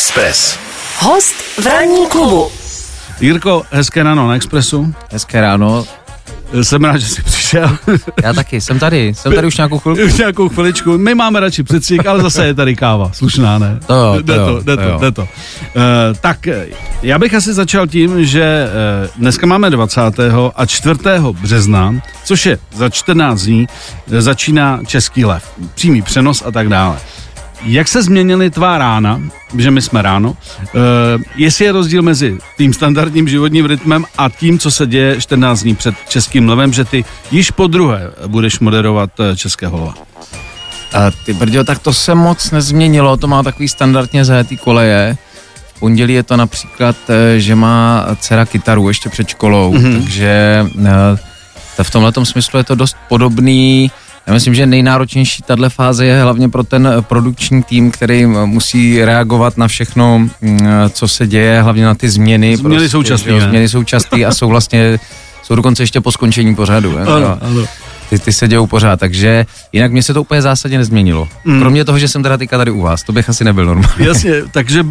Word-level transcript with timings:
Express. 0.00 0.58
Host 0.98 1.34
v 1.34 1.66
ranní 1.66 2.06
klubu. 2.08 2.50
Jirko, 3.20 3.62
hezké 3.70 4.02
ráno 4.02 4.28
na 4.28 4.34
Expressu. 4.34 4.94
Hezké 5.10 5.40
ráno. 5.40 5.84
Jsem 6.62 6.84
rád, 6.84 6.96
že 6.96 7.06
jsi 7.06 7.22
přišel. 7.22 7.76
Já 8.22 8.32
taky, 8.32 8.60
jsem 8.60 8.78
tady, 8.78 9.14
jsem 9.14 9.32
tady 9.34 9.46
už 9.46 9.56
nějakou 9.56 9.78
chvilku. 9.78 10.02
Už 10.02 10.14
nějakou 10.14 10.48
chviličku. 10.48 10.98
My 10.98 11.14
máme 11.14 11.40
radši 11.40 11.62
předstřih, 11.62 12.06
ale 12.06 12.22
zase 12.22 12.46
je 12.46 12.54
tady 12.54 12.76
káva. 12.76 13.10
Slušná, 13.12 13.58
ne? 13.58 13.78
To 13.86 13.94
jo, 13.94 14.14
to 14.14 14.22
jde 14.22 14.34
jo, 14.34 14.46
to, 14.46 14.60
jde 14.62 14.76
to 14.76 14.82
to, 14.82 14.98
jde 14.98 15.12
to. 15.12 15.22
Uh, 15.22 15.28
tak, 16.20 16.46
eh, 16.46 16.66
já 17.02 17.18
bych 17.18 17.34
asi 17.34 17.52
začal 17.52 17.86
tím, 17.86 18.24
že 18.24 18.68
uh, 19.04 19.20
dneska 19.20 19.46
máme 19.46 19.70
20. 19.70 20.00
a 20.56 20.66
4. 20.66 20.94
března, 21.32 21.94
což 22.24 22.46
je 22.46 22.58
za 22.74 22.88
14 22.88 23.42
dní, 23.42 23.68
začíná 24.06 24.80
Český 24.86 25.24
lev. 25.24 25.44
Přímý 25.74 26.02
přenos 26.02 26.42
a 26.46 26.50
tak 26.50 26.68
dále. 26.68 26.96
Jak 27.64 27.88
se 27.88 28.02
změnily 28.02 28.50
tvá 28.50 28.78
rána, 28.78 29.20
že 29.58 29.70
my 29.70 29.82
jsme 29.82 30.02
ráno, 30.02 30.30
uh, 30.30 30.36
jestli 31.36 31.64
je 31.64 31.72
rozdíl 31.72 32.02
mezi 32.02 32.38
tím 32.56 32.72
standardním 32.72 33.28
životním 33.28 33.66
rytmem 33.66 34.04
a 34.18 34.28
tím, 34.28 34.58
co 34.58 34.70
se 34.70 34.86
děje 34.86 35.20
14 35.20 35.62
dní 35.62 35.74
před 35.74 35.94
Českým 36.08 36.48
levem, 36.48 36.72
že 36.72 36.84
ty 36.84 37.04
již 37.30 37.50
po 37.50 37.66
druhé 37.66 38.10
budeš 38.26 38.58
moderovat 38.60 39.10
eh, 39.20 39.36
Českého 39.36 39.76
lva. 39.78 39.94
A 40.92 41.10
ty 41.26 41.32
brďo, 41.32 41.64
tak 41.64 41.78
to 41.78 41.92
se 41.92 42.14
moc 42.14 42.50
nezměnilo, 42.50 43.16
to 43.16 43.26
má 43.28 43.42
takový 43.42 43.68
standardně 43.68 44.24
zajetý 44.24 44.56
koleje. 44.56 45.16
V 45.76 45.80
pondělí 45.80 46.14
je 46.14 46.22
to 46.22 46.36
například, 46.36 46.96
eh, 47.08 47.40
že 47.40 47.54
má 47.54 48.06
dcera 48.20 48.46
kytaru 48.46 48.88
ještě 48.88 49.08
před 49.08 49.28
školou, 49.28 49.72
Mhm. 49.74 49.84
mm-hmm. 49.84 50.00
takže 50.02 50.66
ta 51.76 51.84
v 51.84 51.90
tomhle 51.90 52.12
smyslu 52.22 52.58
je 52.58 52.64
to 52.64 52.74
dost 52.74 52.96
podobný. 53.08 53.90
Já 54.26 54.32
myslím, 54.32 54.54
že 54.54 54.66
nejnáročnější 54.66 55.42
tahle 55.42 55.68
fáze 55.70 56.06
je 56.06 56.22
hlavně 56.22 56.48
pro 56.48 56.62
ten 56.62 56.86
eh, 56.86 57.02
produkční 57.02 57.62
tým, 57.62 57.90
který 57.90 58.24
m, 58.24 58.46
musí 58.46 59.04
reagovat 59.04 59.56
na 59.56 59.68
všechno, 59.68 60.18
mm, 60.18 60.60
co 60.90 61.08
se 61.08 61.26
děje, 61.26 61.62
hlavně 61.62 61.84
na 61.84 61.94
ty 61.94 62.10
změny. 62.10 62.56
Změny 62.56 62.88
jo, 63.32 63.38
ne? 63.40 63.48
Změny 63.48 63.68
současný 63.68 64.24
a 64.26 64.32
jsou 64.32 64.48
vlastně, 64.48 64.98
jsou 65.42 65.54
dokonce 65.54 65.82
ještě 65.82 66.00
po 66.00 66.12
skončení 66.12 66.54
pořadu. 66.54 66.90
jo. 66.90 67.38
ano. 67.42 67.66
Ty, 68.10 68.18
ty 68.18 68.32
se 68.32 68.48
dějou 68.48 68.66
pořád, 68.66 69.00
takže 69.00 69.46
jinak 69.72 69.92
mě 69.92 70.02
se 70.02 70.14
to 70.14 70.22
úplně 70.22 70.42
zásadně 70.42 70.78
nezměnilo. 70.78 71.28
Mm. 71.44 71.60
Kromě 71.60 71.84
toho, 71.84 71.98
že 71.98 72.08
jsem 72.08 72.22
teda 72.22 72.36
teďka 72.36 72.58
tady 72.58 72.70
u 72.70 72.80
vás, 72.80 73.02
to 73.02 73.12
bych 73.12 73.28
asi 73.28 73.44
nebyl 73.44 73.66
normální. 73.66 74.06
Jasně, 74.06 74.32
takže 74.52 74.86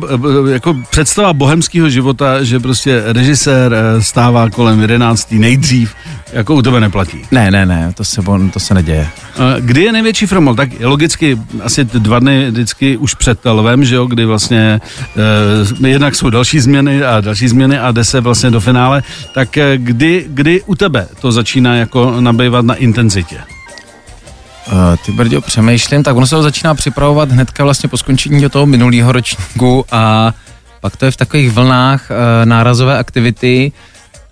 jako 0.52 0.76
představa 0.89 1.34
bohemského 1.34 1.89
života, 1.89 2.44
že 2.44 2.59
prostě 2.59 3.03
režisér 3.06 3.73
eh, 3.73 4.03
stává 4.03 4.50
kolem 4.50 4.81
11. 4.81 5.31
nejdřív, 5.31 5.95
jako 6.34 6.56
u 6.56 6.61
tebe 6.61 6.80
neplatí. 6.80 7.17
Ne, 7.31 7.52
ne, 7.52 7.66
ne, 7.66 7.94
to 7.95 8.03
se, 8.03 8.22
to 8.53 8.59
se 8.59 8.73
neděje. 8.73 9.08
Eh, 9.39 9.61
Kdy 9.61 9.83
je 9.83 9.92
největší 9.92 10.26
fromol? 10.26 10.56
Tak 10.56 10.70
logicky 10.83 11.38
asi 11.61 11.86
dva 11.86 12.20
dny 12.20 12.52
vždycky 12.52 12.98
už 12.98 13.14
před 13.14 13.45
lvem, 13.45 13.86
že 13.86 13.95
jo, 13.95 14.06
kdy 14.06 14.26
vlastně 14.26 14.81
eh, 15.81 15.88
jednak 15.88 16.16
jsou 16.16 16.30
další 16.30 16.59
změny 16.59 17.04
a 17.04 17.22
další 17.22 17.48
změny 17.48 17.80
a 17.80 17.92
jde 17.92 18.04
se 18.04 18.22
vlastně 18.22 18.52
do 18.52 18.59
finále. 18.59 19.04
Tak 19.33 19.58
eh, 19.58 19.78
kdy, 19.78 20.26
kdy 20.28 20.61
u 20.66 20.76
tebe 20.76 21.08
to 21.22 21.31
začíná 21.31 21.76
jako 21.76 22.22
nabývat 22.22 22.66
na 22.66 22.76
intenzitě? 23.10 23.42
Uh, 24.72 24.96
ty 25.06 25.12
brďo, 25.12 25.42
přemýšlím, 25.42 26.04
tak 26.04 26.16
ono 26.16 26.28
se 26.28 26.36
to 26.36 26.44
začíná 26.44 26.76
připravovat 26.76 27.32
hnedka 27.32 27.64
vlastně 27.64 27.90
po 27.90 27.98
skončení 27.98 28.50
toho 28.50 28.66
minulého 28.66 29.12
ročníku 29.12 29.86
a 29.92 30.34
pak 30.82 30.98
to 30.98 31.06
je 31.06 31.12
v 31.12 31.18
takových 31.18 31.52
vlnách 31.52 32.10
uh, 32.10 32.46
nárazové 32.46 32.98
aktivity, 32.98 33.72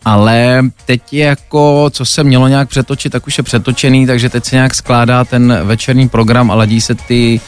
ale 0.05 0.61
teď 0.85 1.13
je 1.13 1.25
jako, 1.25 1.89
co 1.89 2.05
se 2.05 2.23
mělo 2.23 2.47
nějak 2.47 2.69
přetočit, 2.69 3.11
tak 3.11 3.27
už 3.27 3.37
je 3.37 3.43
přetočený, 3.43 4.07
takže 4.07 4.29
teď 4.29 4.45
se 4.45 4.55
nějak 4.55 4.75
skládá 4.75 5.25
ten 5.25 5.59
večerní 5.63 6.09
program 6.09 6.51
a 6.51 6.55
ladí 6.55 6.81
se 6.81 6.95
ty 6.95 7.41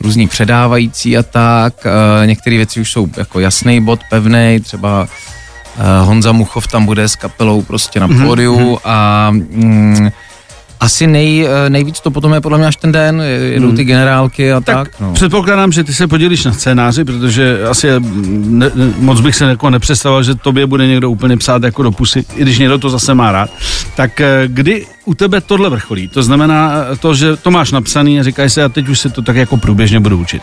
různý 0.00 0.28
předávající 0.28 1.18
a 1.18 1.22
tak. 1.22 1.74
Uh, 1.86 2.26
Některé 2.26 2.56
věci 2.56 2.80
už 2.80 2.92
jsou 2.92 3.08
jako 3.16 3.40
jasný 3.40 3.80
bod, 3.80 4.00
pevný, 4.10 4.60
třeba 4.62 5.02
uh, 5.02 6.06
Honza 6.06 6.32
Muchov 6.32 6.66
tam 6.66 6.86
bude 6.86 7.08
s 7.08 7.16
kapelou 7.16 7.62
prostě 7.62 8.00
na 8.00 8.08
pódiu 8.08 8.78
a 8.84 9.28
mm, 9.30 10.10
asi 10.80 11.06
nej, 11.06 11.46
eh, 11.46 11.70
nejvíc 11.70 12.00
to 12.00 12.10
potom 12.10 12.32
je 12.32 12.40
podle 12.40 12.58
mě 12.58 12.66
až 12.66 12.76
ten 12.76 12.92
den, 12.92 13.22
jedou 13.52 13.72
ty 13.72 13.84
generálky 13.84 14.52
a 14.52 14.60
tak. 14.60 14.88
Tak 14.88 15.00
no. 15.00 15.12
předpokládám, 15.12 15.72
že 15.72 15.84
ty 15.84 15.94
se 15.94 16.06
podělíš 16.06 16.44
na 16.44 16.52
scénáři, 16.52 17.04
protože 17.04 17.58
asi 17.68 17.88
ne, 18.26 18.70
moc 18.98 19.20
bych 19.20 19.36
se 19.36 19.44
jako 19.44 19.70
nepředstavoval, 19.70 20.22
že 20.22 20.34
tobě 20.34 20.66
bude 20.66 20.86
někdo 20.86 21.10
úplně 21.10 21.36
psát 21.36 21.62
jako 21.62 21.82
do 21.82 21.92
pusy, 21.92 22.24
i 22.34 22.42
když 22.42 22.58
někdo 22.58 22.78
to 22.78 22.90
zase 22.90 23.14
má 23.14 23.32
rád. 23.32 23.50
Tak 23.96 24.20
eh, 24.20 24.42
kdy 24.46 24.86
u 25.04 25.14
tebe 25.14 25.40
tohle 25.40 25.70
vrcholí? 25.70 26.08
To 26.08 26.22
znamená 26.22 26.72
eh, 26.92 26.96
to, 26.96 27.14
že 27.14 27.36
to 27.36 27.50
máš 27.50 27.72
napsaný 27.72 28.20
a 28.20 28.22
říkáš 28.22 28.52
si, 28.52 28.62
a 28.62 28.68
teď 28.68 28.88
už 28.88 29.00
se 29.00 29.10
to 29.10 29.22
tak 29.22 29.36
jako 29.36 29.56
průběžně 29.56 30.00
budu 30.00 30.18
učit. 30.18 30.42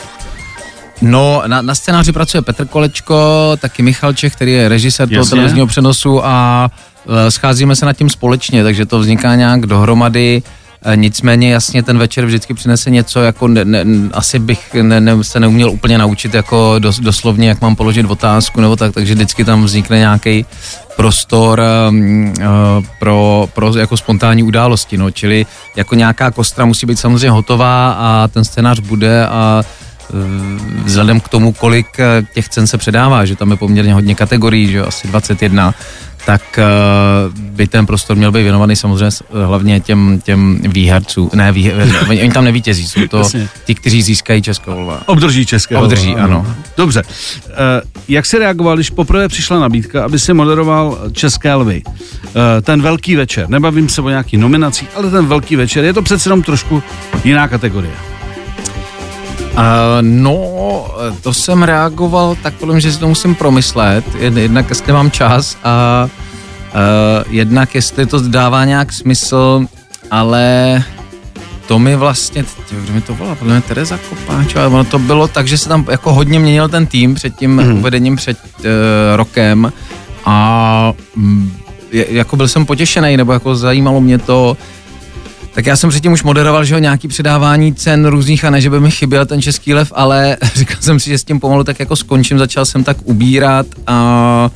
No, 1.02 1.44
na, 1.48 1.62
na 1.62 1.76
scénáři 1.76 2.12
pracuje 2.12 2.42
Petr 2.42 2.66
Kolečko, 2.66 3.52
taky 3.60 3.84
Michal 3.84 4.14
Čech, 4.14 4.36
který 4.36 4.54
je 4.54 4.70
režisér 4.70 5.10
toho 5.10 5.26
televizního 5.26 5.68
přenosu 5.68 6.26
a 6.26 6.70
scházíme 7.30 7.76
se 7.76 7.86
nad 7.86 7.94
tím 7.94 8.10
společně, 8.10 8.64
takže 8.64 8.86
to 8.86 9.00
vzniká 9.00 9.36
nějak 9.36 9.66
dohromady. 9.66 10.44
E, 10.86 10.96
Nicméně 10.96 11.54
jasně 11.54 11.84
ten 11.84 11.98
večer 11.98 12.26
vždycky 12.26 12.54
přinese 12.54 12.90
něco, 12.90 13.22
jako 13.22 13.48
ne, 13.48 13.66
ne, 13.66 13.84
asi 14.12 14.40
bych 14.40 14.74
ne, 14.74 15.02
ne, 15.02 15.24
se 15.24 15.40
neuměl 15.40 15.70
úplně 15.70 15.98
naučit 15.98 16.34
jako 16.34 16.76
dos, 16.80 17.00
doslovně, 17.00 17.50
jak 17.50 17.62
mám 17.62 17.76
položit 17.76 18.06
otázku 18.06 18.62
nebo 18.62 18.76
tak, 18.76 18.94
takže 18.94 19.14
vždycky 19.14 19.46
tam 19.46 19.64
vznikne 19.64 19.98
nějaký 19.98 20.46
prostor 20.96 21.62
uh, 21.90 22.86
pro, 23.00 23.50
pro 23.54 23.78
jako 23.78 23.98
spontánní 23.98 24.44
události, 24.44 24.98
no, 24.98 25.12
čili 25.12 25.46
jako 25.76 25.96
nějaká 25.96 26.32
kostra 26.32 26.66
musí 26.66 26.86
být 26.86 27.00
samozřejmě 27.00 27.30
hotová 27.30 27.92
a 27.92 28.28
ten 28.28 28.46
scénář 28.46 28.80
bude 28.80 29.28
a 29.28 29.64
eh, 29.64 30.14
vzhledem 30.86 31.20
k 31.20 31.30
tomu, 31.30 31.54
kolik 31.54 32.00
eh, 32.00 32.24
těch 32.34 32.50
cen 32.50 32.68
se 32.68 32.78
předává, 32.78 33.26
že 33.26 33.36
tam 33.36 33.52
je 33.52 33.58
poměrně 33.58 33.94
hodně 33.94 34.16
kategorií, 34.16 34.68
že 34.68 34.82
asi 34.82 35.08
21, 35.08 35.74
tak 36.26 36.60
eh, 36.60 36.64
by 37.36 37.68
ten 37.68 37.86
prostor 37.86 38.18
měl 38.18 38.32
být 38.32 38.44
věnovaný 38.44 38.76
samozřejmě 38.76 39.12
s- 39.12 39.24
hlavně 39.46 39.80
těm, 39.80 40.22
těm 40.24 40.60
výhercům. 40.64 41.30
Ne, 41.34 41.52
výher, 41.52 41.88
oni 42.10 42.22
oni 42.22 42.32
tam 42.32 42.44
nevítězí, 42.46 42.88
jsou 42.88 43.08
to 43.08 43.24
ti, 43.66 43.76
kteří 43.76 44.02
získají 44.02 44.42
Českou 44.42 44.72
volba. 44.74 45.02
Obdrží 45.06 45.46
českého. 45.46 45.84
Obdrží, 45.84 46.16
ano. 46.16 46.56
Dobře. 46.78 47.04
Eh, 47.50 47.54
Jak 48.08 48.26
jsi 48.26 48.40
reagoval, 48.40 48.76
když 48.76 48.90
poprvé 48.90 49.28
přišla 49.28 49.60
nabídka, 49.60 50.06
aby 50.06 50.20
si 50.20 50.34
moderoval 50.34 51.00
České 51.12 51.54
lvy? 51.54 51.82
Eh, 52.26 52.62
Ten 52.62 52.82
velký 52.82 53.16
večer. 53.16 53.50
Nebavím 53.50 53.90
se 53.90 54.02
o 54.02 54.10
nějaký 54.10 54.38
nominací, 54.38 54.88
ale 54.96 55.12
ten 55.12 55.26
velký 55.26 55.56
večer. 55.56 55.84
Je 55.86 55.94
to 55.94 56.02
přece 56.02 56.28
jenom 56.30 56.44
trošku 56.44 56.84
jiná 57.24 57.48
kategorie. 57.48 57.94
Uh, 59.54 59.60
no, 60.02 60.86
to 61.22 61.34
jsem 61.34 61.64
reagoval 61.64 62.38
tak, 62.44 62.54
podle 62.54 62.74
mě, 62.74 62.82
že 62.82 62.92
si 62.92 63.00
to 63.00 63.08
musím 63.08 63.36
promyslet. 63.36 64.06
Jed- 64.16 64.38
Jednak, 64.38 64.70
jestli 64.70 64.94
mám 64.94 65.12
čas 65.12 65.58
a 65.64 66.08
uh, 66.08 67.34
jednak, 67.34 67.76
jestli 67.76 68.06
to 68.06 68.20
dává 68.20 68.66
nějak 68.66 68.94
smysl, 68.94 69.66
ale 70.12 70.84
to 71.68 71.80
mi 71.80 71.96
vlastně, 71.96 72.44
tyjo, 72.70 72.82
kdo 72.82 72.94
mi 72.94 73.02
to 73.02 73.16
volá, 73.16 73.36
podle 73.36 73.54
mě 73.54 73.62
Tereza 73.62 74.00
Kopáčová, 74.10 74.68
ono 74.68 74.84
to 74.84 75.00
bylo 75.00 75.28
tak, 75.28 75.48
že 75.48 75.58
se 75.58 75.70
tam 75.70 75.86
jako 75.92 76.14
hodně 76.14 76.40
měnil 76.40 76.70
ten 76.70 76.86
tým 76.86 77.16
před 77.16 77.36
tím 77.36 77.52
mm. 77.52 77.80
uvedením 77.80 78.16
před 78.16 78.38
uh, 78.60 78.64
rokem 79.16 79.74
a 80.26 80.94
mm, 81.16 81.54
jako 81.92 82.36
byl 82.36 82.48
jsem 82.48 82.66
potěšený, 82.66 83.18
nebo 83.18 83.34
jako 83.34 83.56
zajímalo 83.56 84.02
mě 84.02 84.18
to, 84.18 84.58
tak 85.54 85.66
já 85.66 85.76
jsem 85.76 85.90
předtím 85.90 86.12
už 86.12 86.24
moderoval, 86.24 86.66
že 86.66 86.74
jo, 86.74 86.80
nějaký 86.80 87.08
předávání 87.08 87.74
cen 87.74 88.06
různých 88.06 88.46
a 88.46 88.50
ne, 88.50 88.62
že 88.62 88.70
by 88.70 88.80
mi 88.80 88.92
chyběl 88.92 89.26
ten 89.26 89.42
český 89.42 89.74
lev, 89.74 89.92
ale 89.96 90.38
říkal 90.56 90.78
jsem 90.80 91.00
si, 91.00 91.10
že 91.10 91.18
s 91.18 91.24
tím 91.24 91.40
pomalu 91.40 91.64
tak 91.64 91.80
jako 91.80 91.96
skončím, 91.96 92.40
začal 92.40 92.66
jsem 92.66 92.84
tak 92.84 92.98
ubírat 93.04 93.66
a 93.88 94.50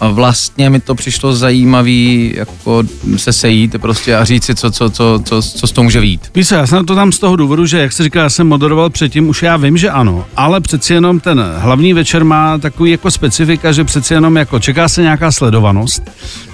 vlastně 0.00 0.70
mi 0.70 0.80
to 0.80 0.94
přišlo 0.94 1.34
zajímavý 1.34 2.32
jako 2.36 2.82
se 3.16 3.32
sejít 3.32 3.76
prostě 3.80 4.16
a 4.16 4.24
říct 4.24 4.44
si, 4.44 4.54
co, 4.54 4.70
co, 4.70 4.90
co, 4.90 5.20
co, 5.24 5.42
co 5.42 5.66
z 5.66 5.72
toho 5.72 5.82
může 5.82 6.00
vít. 6.00 6.20
Víš 6.34 6.50
já 6.50 6.66
jsem 6.66 6.86
to 6.86 6.94
tam 6.94 7.12
z 7.12 7.18
toho 7.18 7.36
důvodu, 7.36 7.66
že 7.66 7.78
jak 7.78 7.92
se 7.92 8.04
říká, 8.04 8.22
já 8.22 8.30
jsem 8.30 8.46
moderoval 8.46 8.90
předtím, 8.90 9.28
už 9.28 9.42
já 9.42 9.56
vím, 9.56 9.76
že 9.76 9.90
ano, 9.90 10.26
ale 10.36 10.60
přeci 10.60 10.92
jenom 10.94 11.20
ten 11.20 11.44
hlavní 11.58 11.94
večer 11.94 12.24
má 12.24 12.58
takový 12.58 12.90
jako 12.90 13.10
specifika, 13.10 13.72
že 13.72 13.84
přeci 13.84 14.14
jenom 14.14 14.36
jako 14.36 14.58
čeká 14.58 14.88
se 14.88 15.02
nějaká 15.02 15.32
sledovanost, 15.32 16.02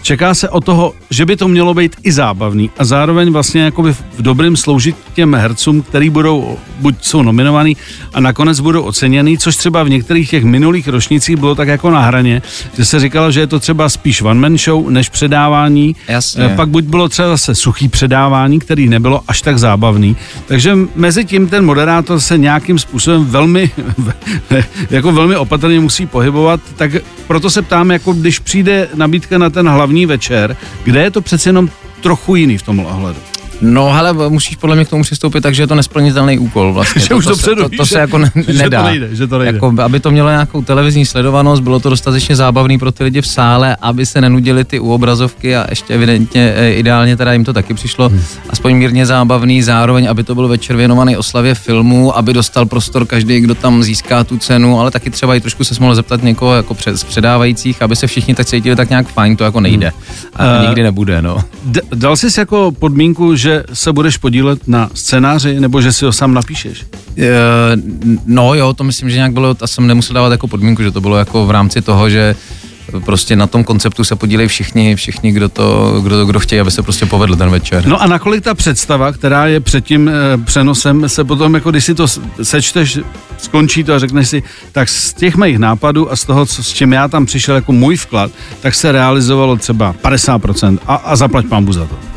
čeká 0.02 0.34
se 0.34 0.48
o 0.48 0.60
toho, 0.60 0.94
že 1.10 1.26
by 1.26 1.36
to 1.36 1.48
mělo 1.48 1.74
být 1.74 1.96
i 2.02 2.12
zábavný 2.12 2.70
a 2.78 2.84
zároveň 2.84 3.32
vlastně 3.32 3.62
jakoby 3.62 3.92
v 3.92 4.22
dobrým 4.22 4.56
sloužit 4.56 4.96
těm 5.14 5.34
hercům, 5.34 5.82
který 5.82 6.10
budou, 6.10 6.58
buď 6.78 6.94
jsou 7.00 7.22
nominovaný 7.22 7.76
a 8.14 8.20
nakonec 8.20 8.60
budou 8.60 8.82
oceněný, 8.82 9.38
což 9.38 9.56
třeba 9.56 9.82
v 9.82 9.88
některých 9.88 10.30
těch 10.30 10.44
minulých 10.44 10.88
ročnicích 10.88 11.36
bylo 11.36 11.54
tak 11.54 11.68
jako 11.68 11.90
na 11.90 12.00
hraně, 12.00 12.42
že 12.76 12.84
se 12.84 13.00
říkalo, 13.00 13.31
že 13.32 13.40
je 13.40 13.46
to 13.46 13.60
třeba 13.60 13.88
spíš 13.88 14.22
one 14.22 14.40
man 14.40 14.58
show 14.58 14.90
než 14.90 15.08
předávání. 15.08 15.96
Jasně. 16.08 16.44
Eh, 16.44 16.56
Pak 16.56 16.68
buď 16.68 16.84
bylo 16.84 17.08
třeba 17.08 17.28
zase 17.28 17.54
suchý 17.54 17.88
předávání, 17.88 18.58
který 18.58 18.88
nebylo 18.88 19.22
až 19.28 19.42
tak 19.42 19.58
zábavný. 19.58 20.16
Takže 20.46 20.76
mezi 20.94 21.24
tím 21.24 21.48
ten 21.48 21.64
moderátor 21.64 22.20
se 22.20 22.38
nějakým 22.38 22.78
způsobem 22.78 23.24
velmi, 23.24 23.70
jako 24.90 25.12
velmi 25.12 25.36
opatrně 25.36 25.80
musí 25.80 26.06
pohybovat, 26.06 26.60
tak 26.76 26.90
proto 27.26 27.50
se 27.50 27.62
ptám, 27.62 27.90
jako 27.90 28.12
když 28.12 28.38
přijde 28.38 28.88
nabídka 28.94 29.38
na 29.38 29.50
ten 29.50 29.68
hlavní 29.68 30.06
večer, 30.06 30.56
kde 30.84 31.02
je 31.02 31.10
to 31.10 31.20
přece 31.20 31.48
jenom 31.48 31.68
trochu 32.00 32.36
jiný 32.36 32.58
v 32.58 32.62
tomhle 32.62 32.86
ohledu. 32.86 33.31
No, 33.62 33.92
hele, 33.92 34.12
musíš 34.28 34.56
podle 34.56 34.76
mě 34.76 34.84
k 34.84 34.88
tomu 34.88 35.02
přistoupit 35.02 35.40
tak, 35.40 35.54
že 35.54 35.62
je 35.62 35.66
to 35.66 35.74
nesplnitelný 35.74 36.38
úkol 36.38 36.72
vlastně. 36.72 37.02
Že 37.02 37.08
to, 37.08 37.16
už 37.16 37.24
to, 37.24 37.30
dopředu 37.30 37.62
to, 37.62 37.76
to, 37.76 37.86
se 37.86 37.98
jako 37.98 38.18
ne, 38.18 38.30
že 38.46 38.52
to 38.52 38.62
nedá. 38.62 38.82
nejde, 38.84 39.08
že 39.14 39.26
to 39.26 39.38
nejde. 39.38 39.54
Jako, 39.56 39.74
aby 39.82 40.00
to 40.00 40.10
mělo 40.10 40.28
nějakou 40.30 40.62
televizní 40.62 41.06
sledovanost, 41.06 41.62
bylo 41.62 41.80
to 41.80 41.90
dostatečně 41.90 42.36
zábavný 42.36 42.78
pro 42.78 42.92
ty 42.92 43.04
lidi 43.04 43.20
v 43.20 43.26
sále, 43.26 43.76
aby 43.82 44.06
se 44.06 44.20
nenudili 44.20 44.64
ty 44.64 44.80
u 44.80 44.92
obrazovky 44.92 45.56
a 45.56 45.66
ještě 45.70 45.94
evidentně 45.94 46.52
eh, 46.56 46.72
ideálně 46.72 47.16
teda 47.16 47.32
jim 47.32 47.44
to 47.44 47.52
taky 47.52 47.74
přišlo 47.74 48.08
Hmm. 48.08 48.20
aspoň 48.50 48.74
mírně 48.76 49.06
zábavný, 49.06 49.62
zároveň, 49.62 50.08
aby 50.10 50.22
to 50.24 50.34
byl 50.34 50.48
večer 50.48 50.76
věnovaný 50.76 51.16
oslavě 51.16 51.54
filmu, 51.54 52.16
aby 52.16 52.32
dostal 52.32 52.66
prostor 52.66 53.06
každý, 53.06 53.40
kdo 53.40 53.54
tam 53.54 53.82
získá 53.82 54.24
tu 54.24 54.36
cenu, 54.38 54.80
ale 54.80 54.90
taky 54.90 55.10
třeba 55.10 55.34
i 55.34 55.40
trošku 55.40 55.64
se 55.64 55.74
mohl 55.80 55.94
zeptat 55.94 56.22
někoho 56.22 56.54
jako 56.54 56.74
před, 56.74 56.96
z 56.96 57.04
předávajících, 57.04 57.82
aby 57.82 57.96
se 57.96 58.06
všichni 58.06 58.34
tak 58.34 58.46
cítili 58.46 58.76
tak 58.76 58.90
nějak 58.90 59.08
fajn, 59.08 59.36
to 59.36 59.44
jako 59.44 59.60
nejde. 59.60 59.92
A 60.36 60.44
Eh, 60.44 60.66
nikdy 60.66 60.82
nebude, 60.82 61.22
no. 61.22 61.38
D- 61.64 61.80
dal 61.94 62.16
jsi 62.16 62.40
jako 62.40 62.72
podmínku, 62.78 63.36
že 63.36 63.51
se 63.72 63.92
budeš 63.92 64.16
podílet 64.16 64.68
na 64.68 64.90
scénáři, 64.94 65.60
nebo 65.60 65.80
že 65.80 65.92
si 65.92 66.04
ho 66.04 66.12
sám 66.12 66.34
napíšeš? 66.34 66.86
Eh, 67.18 67.26
No 68.26 68.54
jo, 68.54 68.72
to 68.72 68.84
myslím, 68.84 69.10
že 69.10 69.16
nějak 69.16 69.32
bylo, 69.32 69.56
a 69.60 69.66
jsem 69.66 69.86
nemusel 69.86 70.14
dávat 70.14 70.32
jako 70.32 70.48
podmínku, 70.48 70.82
že 70.82 70.90
to 70.90 71.00
bylo 71.00 71.16
jako 71.16 71.46
v 71.46 71.50
rámci 71.50 71.82
toho, 71.82 72.10
že 72.10 72.36
prostě 73.04 73.36
na 73.36 73.46
tom 73.46 73.64
konceptu 73.64 74.04
se 74.04 74.16
podílejí 74.16 74.48
všichni, 74.48 74.96
všichni, 74.96 75.32
kdo 75.32 75.48
to, 75.48 76.00
kdo, 76.04 76.26
kdo 76.26 76.40
chtějí, 76.40 76.60
aby 76.60 76.70
se 76.70 76.82
prostě 76.82 77.06
povedl 77.06 77.36
ten 77.36 77.50
večer. 77.50 77.86
No 77.86 78.02
a 78.02 78.06
nakolik 78.06 78.44
ta 78.44 78.54
představa, 78.54 79.12
která 79.12 79.46
je 79.46 79.60
před 79.60 79.84
tím 79.84 80.08
e, 80.08 80.12
přenosem, 80.44 81.08
se 81.08 81.24
potom, 81.24 81.54
jako 81.54 81.70
když 81.70 81.84
si 81.84 81.94
to 81.94 82.06
sečteš, 82.42 82.98
skončí 83.38 83.84
to 83.84 83.94
a 83.94 83.98
řekneš 83.98 84.28
si, 84.28 84.42
tak 84.72 84.88
z 84.88 85.14
těch 85.14 85.36
mých 85.36 85.58
nápadů 85.58 86.12
a 86.12 86.16
z 86.16 86.24
toho, 86.24 86.46
co, 86.46 86.62
s 86.62 86.72
čím 86.72 86.92
já 86.92 87.08
tam 87.08 87.26
přišel 87.26 87.54
jako 87.54 87.72
můj 87.72 87.96
vklad, 87.96 88.30
tak 88.60 88.74
se 88.74 88.92
realizovalo 88.92 89.56
třeba 89.56 89.94
50% 90.04 90.78
a, 90.86 90.94
a 90.94 91.16
zaplať 91.16 91.46
pambu 91.46 91.72
za 91.72 91.84
to. 91.86 92.11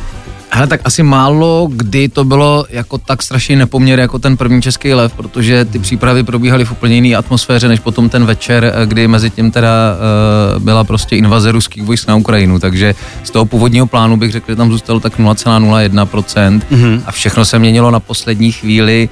Hele, 0.55 0.67
tak 0.67 0.81
asi 0.83 1.03
málo 1.03 1.67
kdy 1.71 2.09
to 2.09 2.23
bylo 2.23 2.65
jako 2.69 2.97
tak 2.97 3.23
strašný 3.23 3.55
nepoměr 3.55 3.99
jako 3.99 4.19
ten 4.19 4.37
první 4.37 4.61
český 4.61 4.93
lev, 4.93 5.13
protože 5.13 5.65
ty 5.65 5.79
přípravy 5.79 6.23
probíhaly 6.23 6.65
v 6.65 6.71
úplně 6.71 6.95
jiné 6.95 7.15
atmosféře, 7.15 7.67
než 7.67 7.79
potom 7.79 8.09
ten 8.09 8.25
večer, 8.25 8.65
eh, 8.75 8.85
kdy 8.85 9.07
mezi 9.07 9.29
tím 9.29 9.51
teda 9.51 9.69
uh, 10.55 10.63
byla 10.63 10.83
prostě 10.83 11.15
invaze 11.17 11.51
ruských 11.51 11.83
vojsk 11.83 12.07
na 12.07 12.15
Ukrajinu, 12.15 12.59
takže 12.59 12.95
z 13.23 13.29
toho 13.29 13.45
původního 13.45 13.85
plánu 13.87 14.17
bych 14.17 14.31
řekl, 14.31 14.51
že 14.51 14.55
tam 14.55 14.71
zůstalo 14.71 14.99
tak 14.99 15.19
0,01% 15.19 16.61
Mhm. 16.71 17.03
a 17.05 17.11
všechno 17.11 17.45
se 17.45 17.59
měnilo 17.59 17.91
na 17.91 17.99
poslední 17.99 18.51
chvíli 18.51 19.09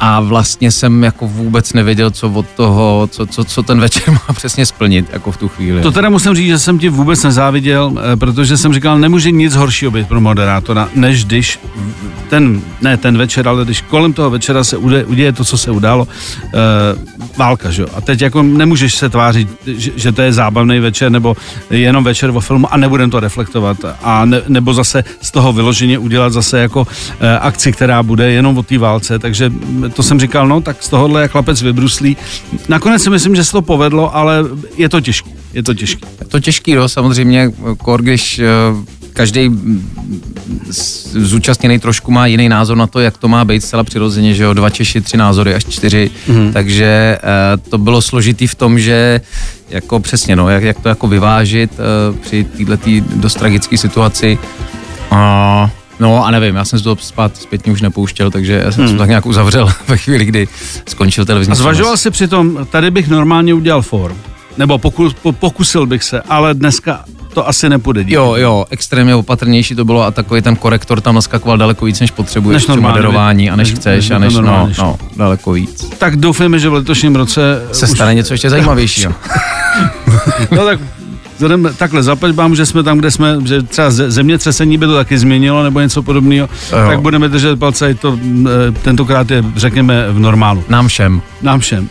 a 0.00 0.20
vlastně 0.20 0.72
jsem 0.72 1.04
jako 1.04 1.28
vůbec 1.28 1.72
nevěděl, 1.72 2.10
co 2.10 2.30
od 2.30 2.46
toho, 2.56 3.08
co, 3.12 3.26
co, 3.26 3.44
co 3.44 3.62
ten 3.62 3.80
večer 3.80 4.10
má 4.10 4.34
přesně 4.34 4.66
splnit, 4.66 5.06
jako 5.12 5.32
v 5.32 5.36
tu 5.36 5.48
chvíli. 5.48 5.82
To 5.82 5.92
teda 5.92 6.08
musím 6.08 6.34
říct, 6.34 6.46
že 6.46 6.58
jsem 6.58 6.78
ti 6.78 6.88
vůbec 6.88 7.22
nezáviděl, 7.22 7.92
eh, 8.12 8.16
protože 8.16 8.56
jsem 8.56 8.74
říkal, 8.74 8.98
nemůže 8.98 9.30
nic 9.30 9.54
horšího 9.54 9.90
být 9.90 10.08
pro 10.08 10.20
moderátora, 10.20 10.88
než 10.94 11.24
když 11.24 11.58
ten, 12.30 12.62
ne 12.80 12.96
ten 12.96 13.18
večer, 13.18 13.48
ale 13.48 13.64
když 13.64 13.80
kolem 13.80 14.12
toho 14.12 14.30
večera 14.30 14.64
se 14.64 14.76
uděje, 14.76 15.04
uděje 15.04 15.32
to, 15.32 15.44
co 15.44 15.58
se 15.58 15.70
událo, 15.70 16.08
e, 16.08 17.36
válka, 17.38 17.70
že 17.70 17.82
jo. 17.82 17.88
A 17.94 18.00
teď 18.00 18.22
jako 18.22 18.42
nemůžeš 18.42 18.94
se 18.94 19.08
tvářit, 19.08 19.48
že, 19.66 19.90
že 19.96 20.12
to 20.12 20.22
je 20.22 20.32
zábavný 20.32 20.80
večer, 20.80 21.12
nebo 21.12 21.36
jenom 21.70 22.04
večer 22.04 22.30
o 22.30 22.40
filmu 22.40 22.72
a 22.72 22.76
nebudem 22.76 23.10
to 23.10 23.20
reflektovat. 23.20 23.76
A 24.02 24.24
ne, 24.24 24.42
nebo 24.48 24.74
zase 24.74 25.04
z 25.22 25.30
toho 25.30 25.52
vyloženě 25.52 25.98
udělat 25.98 26.32
zase 26.32 26.60
jako 26.60 26.86
e, 27.20 27.38
akci, 27.38 27.72
která 27.72 28.02
bude 28.02 28.32
jenom 28.32 28.58
o 28.58 28.62
té 28.62 28.78
válce. 28.78 29.18
Takže 29.18 29.52
to 29.94 30.02
jsem 30.02 30.20
říkal, 30.20 30.48
no 30.48 30.60
tak 30.60 30.82
z 30.82 30.88
tohohle 30.88 31.22
je 31.22 31.28
chlapec 31.28 31.62
vybruslí. 31.62 32.16
Nakonec 32.68 33.02
si 33.02 33.10
myslím, 33.10 33.36
že 33.36 33.44
se 33.44 33.52
to 33.52 33.62
povedlo, 33.62 34.16
ale 34.16 34.44
je 34.76 34.88
to 34.88 35.00
těžké. 35.00 35.30
Je 35.52 35.62
to 35.62 35.74
těžké. 35.74 36.08
Je 36.20 36.26
to 36.26 36.40
těžký, 36.40 36.74
no, 36.74 36.88
samozřejmě, 36.88 37.52
kor, 37.78 38.02
když 38.02 38.40
každý 39.12 39.50
zúčastněný 41.10 41.78
trošku 41.78 42.10
má 42.10 42.26
jiný 42.26 42.48
názor 42.48 42.76
na 42.76 42.86
to, 42.86 43.00
jak 43.00 43.18
to 43.18 43.28
má 43.28 43.44
být 43.44 43.64
zcela 43.64 43.84
přirozeně, 43.84 44.34
že 44.34 44.42
jo, 44.42 44.54
dva 44.54 44.70
Češi, 44.70 45.00
tři 45.00 45.16
názory 45.16 45.54
až 45.54 45.64
čtyři, 45.64 46.10
mm. 46.28 46.52
takže 46.52 47.18
eh, 47.22 47.56
to 47.70 47.78
bylo 47.78 48.02
složitý 48.02 48.46
v 48.46 48.54
tom, 48.54 48.78
že 48.78 49.20
jako 49.68 50.00
přesně, 50.00 50.36
no, 50.36 50.48
jak, 50.48 50.62
jak 50.62 50.80
to 50.80 50.88
jako 50.88 51.08
vyvážit 51.08 51.70
eh, 51.72 52.18
při 52.20 52.44
této 52.44 52.90
dost 53.16 53.34
tragické 53.34 53.78
situaci. 53.78 54.38
A 55.10 55.70
No 56.00 56.26
a 56.26 56.30
nevím, 56.30 56.56
já 56.56 56.64
jsem 56.64 56.80
to 56.80 56.96
spát 56.96 57.36
zpětně 57.36 57.72
už 57.72 57.82
nepouštěl, 57.82 58.30
takže 58.30 58.62
já 58.64 58.72
jsem 58.72 58.84
hmm. 58.84 58.92
to 58.92 58.98
tak 58.98 59.08
nějak 59.08 59.26
uzavřel 59.26 59.68
ve 59.88 59.96
chvíli, 59.96 60.24
kdy 60.24 60.48
skončil 60.88 61.24
televizní 61.24 61.52
A 61.52 61.54
zvažoval 61.54 61.96
si 61.96 62.10
přitom, 62.10 62.66
tady 62.70 62.90
bych 62.90 63.08
normálně 63.08 63.54
udělal 63.54 63.82
for, 63.82 64.16
nebo 64.58 64.78
pokus, 64.78 65.14
po, 65.14 65.32
pokusil 65.32 65.86
bych 65.86 66.04
se, 66.04 66.20
ale 66.20 66.54
dneska 66.54 67.04
to 67.34 67.48
asi 67.48 67.68
nepůjde. 67.68 68.04
díky. 68.04 68.14
Jo, 68.14 68.34
jo, 68.36 68.64
extrémně 68.70 69.14
opatrnější 69.14 69.74
to 69.74 69.84
bylo 69.84 70.02
a 70.02 70.10
takový 70.10 70.42
ten 70.42 70.56
korektor 70.56 71.00
tam 71.00 71.14
naskakoval 71.14 71.58
daleko 71.58 71.84
víc, 71.84 72.00
než 72.00 72.10
potřebuješ 72.10 72.54
Než 72.54 72.62
při 72.62 72.70
normálně, 72.70 72.92
moderování 72.92 73.50
a 73.50 73.56
než 73.56 73.68
než- 73.70 73.78
chceš 73.78 74.08
než 74.08 74.10
a 74.10 74.18
než, 74.18 74.34
no, 74.34 74.42
normálně 74.42 74.74
šlo. 74.74 74.84
no, 74.84 75.08
daleko 75.16 75.52
víc. 75.52 75.90
Tak 75.98 76.16
doufejme, 76.16 76.58
že 76.58 76.68
v 76.68 76.72
letošním 76.72 77.16
roce 77.16 77.62
Se 77.72 77.86
stane 77.86 78.14
něco 78.14 78.34
ještě 78.34 78.50
zajímavějšího. 78.50 79.14
No 80.50 80.64
tak 80.64 80.80
vzhledem, 81.40 81.68
takhle, 81.76 82.02
zaplať 82.02 82.34
vám, 82.34 82.54
že 82.56 82.66
jsme 82.66 82.82
tam, 82.82 82.98
kde 82.98 83.10
jsme, 83.10 83.36
že 83.44 83.62
třeba 83.62 83.90
ze- 83.90 84.10
zemětřesení 84.10 84.78
by 84.78 84.86
to 84.86 84.94
taky 84.94 85.18
změnilo, 85.18 85.62
nebo 85.62 85.80
něco 85.80 86.02
podobného, 86.02 86.48
Jo. 86.72 86.78
tak 86.88 87.00
budeme 87.00 87.28
držet 87.28 87.58
palce, 87.58 87.90
i 87.90 87.94
to 87.94 88.18
eh, 88.68 88.72
tentokrát 88.82 89.30
je, 89.30 89.44
řekněme, 89.56 90.06
v 90.12 90.18
normálu. 90.18 90.64
Nám 90.68 90.88
všem. 90.88 91.22
Nám 91.42 91.60
všem. 91.60 91.88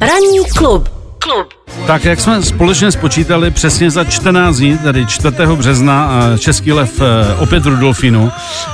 Ranní 0.00 0.38
klub. 0.56 0.88
Klub. 1.20 1.60
Tak 1.86 2.04
jak 2.04 2.20
jsme 2.20 2.42
společně 2.42 2.92
spočítali, 2.92 3.50
přesně 3.50 3.90
za 3.90 4.04
14 4.04 4.56
dní, 4.56 4.78
tedy 4.78 5.06
4. 5.06 5.36
března, 5.56 6.20
Český 6.38 6.72
lev 6.72 7.00
eh, 7.00 7.34
opět 7.34 7.62
v 7.62 7.66
Rudolfínu. 7.66 8.32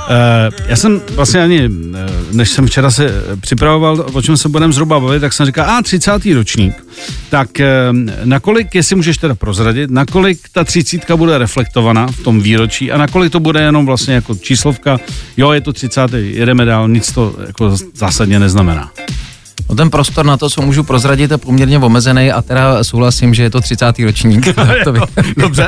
Eh, 0.09 0.49
Já 0.67 0.75
jsem 0.75 1.01
vlastně 1.15 1.43
ani, 1.43 1.65
eh, 1.65 2.09
než 2.31 2.49
jsem 2.49 2.67
včera 2.67 2.91
se 2.91 3.11
připravoval, 3.41 4.05
o 4.13 4.21
čem 4.21 4.37
se 4.37 4.49
budeme 4.49 4.73
zhruba 4.73 4.99
bavit, 4.99 5.19
tak 5.19 5.33
jsem 5.33 5.45
říkal, 5.45 5.69
a 5.69 5.81
30. 5.81 6.33
ročník. 6.33 6.73
Tak 7.29 7.49
nakolik, 8.23 8.75
jestli 8.75 8.95
můžeš 8.95 9.17
teda 9.17 9.35
prozradit, 9.35 9.91
nakolik 9.91 10.39
ta 10.51 10.63
třicítka 10.63 11.17
bude 11.17 11.37
reflektovaná 11.37 12.07
v 12.07 12.19
tom 12.19 12.41
výročí 12.41 12.91
a 12.91 12.97
nakolik 12.97 13.31
to 13.31 13.39
bude 13.39 13.61
jenom 13.61 13.85
vlastně 13.85 14.13
jako 14.13 14.35
číslovka, 14.35 14.99
jo, 15.37 15.51
je 15.51 15.61
to 15.61 15.73
30. 15.73 16.13
jedeme 16.13 16.65
dál, 16.65 16.89
nic 16.89 17.11
to 17.11 17.35
jako 17.47 17.75
zásadně 17.93 18.39
neznamená. 18.39 18.91
No 19.69 19.75
ten 19.75 19.89
prostor 19.89 20.25
na 20.25 20.37
to, 20.37 20.49
co 20.49 20.61
můžu 20.61 20.83
prozradit, 20.83 21.31
je 21.31 21.37
poměrně 21.37 21.79
omezený 21.79 22.31
a 22.31 22.41
teda 22.41 22.83
souhlasím, 22.83 23.33
že 23.33 23.43
je 23.43 23.49
to 23.49 23.61
30. 23.61 23.99
ročník. 23.99 24.47
to 24.83 24.91
by... 24.91 24.99
Dobře, 25.37 25.67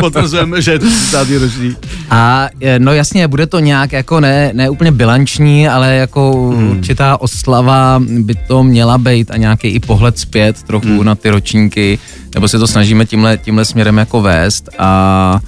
potvrzujeme, 0.00 0.62
že 0.62 0.70
je 0.70 0.78
to 0.78 0.86
30. 0.86 1.38
ročník. 1.38 1.86
A 2.10 2.48
e, 2.60 2.78
no 2.78 2.92
jasně, 2.92 3.28
bude 3.28 3.46
to 3.46 3.58
nějak 3.58 3.92
jako 3.92 4.20
ne, 4.20 4.50
ne 4.54 4.70
úplně 4.70 4.92
bilanční, 4.92 5.68
ale 5.68 5.94
jako 5.94 6.52
hmm. 6.56 6.70
určitá 6.70 7.20
oslava 7.20 8.00
by 8.08 8.34
to 8.34 8.62
měla 8.62 8.98
být 8.98 9.30
a 9.30 9.36
nějaký 9.36 9.68
i 9.68 9.80
pohled 9.80 10.18
zpět 10.18 10.62
trochu 10.62 10.86
hmm. 10.86 11.04
na 11.04 11.14
ty 11.14 11.30
ročníky, 11.30 11.98
nebo 12.34 12.48
se 12.48 12.58
to 12.58 12.66
snažíme 12.66 13.06
tímhle, 13.06 13.38
tímhle 13.38 13.64
směrem 13.64 13.98
jako 13.98 14.20
vést 14.20 14.68
a 14.78 15.40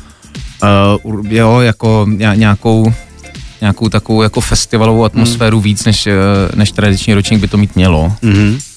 uh, 1.05 1.27
jo, 1.29 1.61
jako 1.61 2.07
ně- 2.09 2.33
nějakou 2.35 2.93
nějakou 3.64 3.88
takovou 3.88 4.23
jako 4.23 4.40
festivalovou 4.40 5.04
atmosféru 5.04 5.56
hmm. 5.56 5.64
víc, 5.64 5.85
než, 5.85 6.06
eh, 6.06 6.12
než 6.54 6.73
tradiční 6.73 7.14
ročník 7.14 7.40
by 7.40 7.49
to 7.49 7.56
mít 7.56 7.76
mělo. 7.76 8.12
Mm-hmm. 8.23 8.74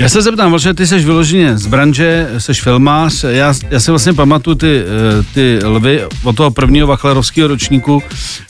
Já 0.00 0.08
se 0.08 0.22
zeptám, 0.22 0.52
protože 0.52 0.74
ty 0.74 0.86
jsi 0.86 0.98
vyloženě 0.98 1.58
z 1.58 1.66
branže, 1.66 2.28
jsi 2.38 2.54
filmář, 2.54 3.24
já, 3.28 3.54
já 3.70 3.80
si 3.80 3.90
vlastně 3.90 4.12
pamatuju 4.12 4.56
ty, 4.56 4.82
eh, 4.82 5.22
ty 5.34 5.58
lvy 5.64 6.02
od 6.22 6.36
toho 6.36 6.50
prvního 6.50 6.86
vachlerovského 6.86 7.48
ročníku 7.48 8.02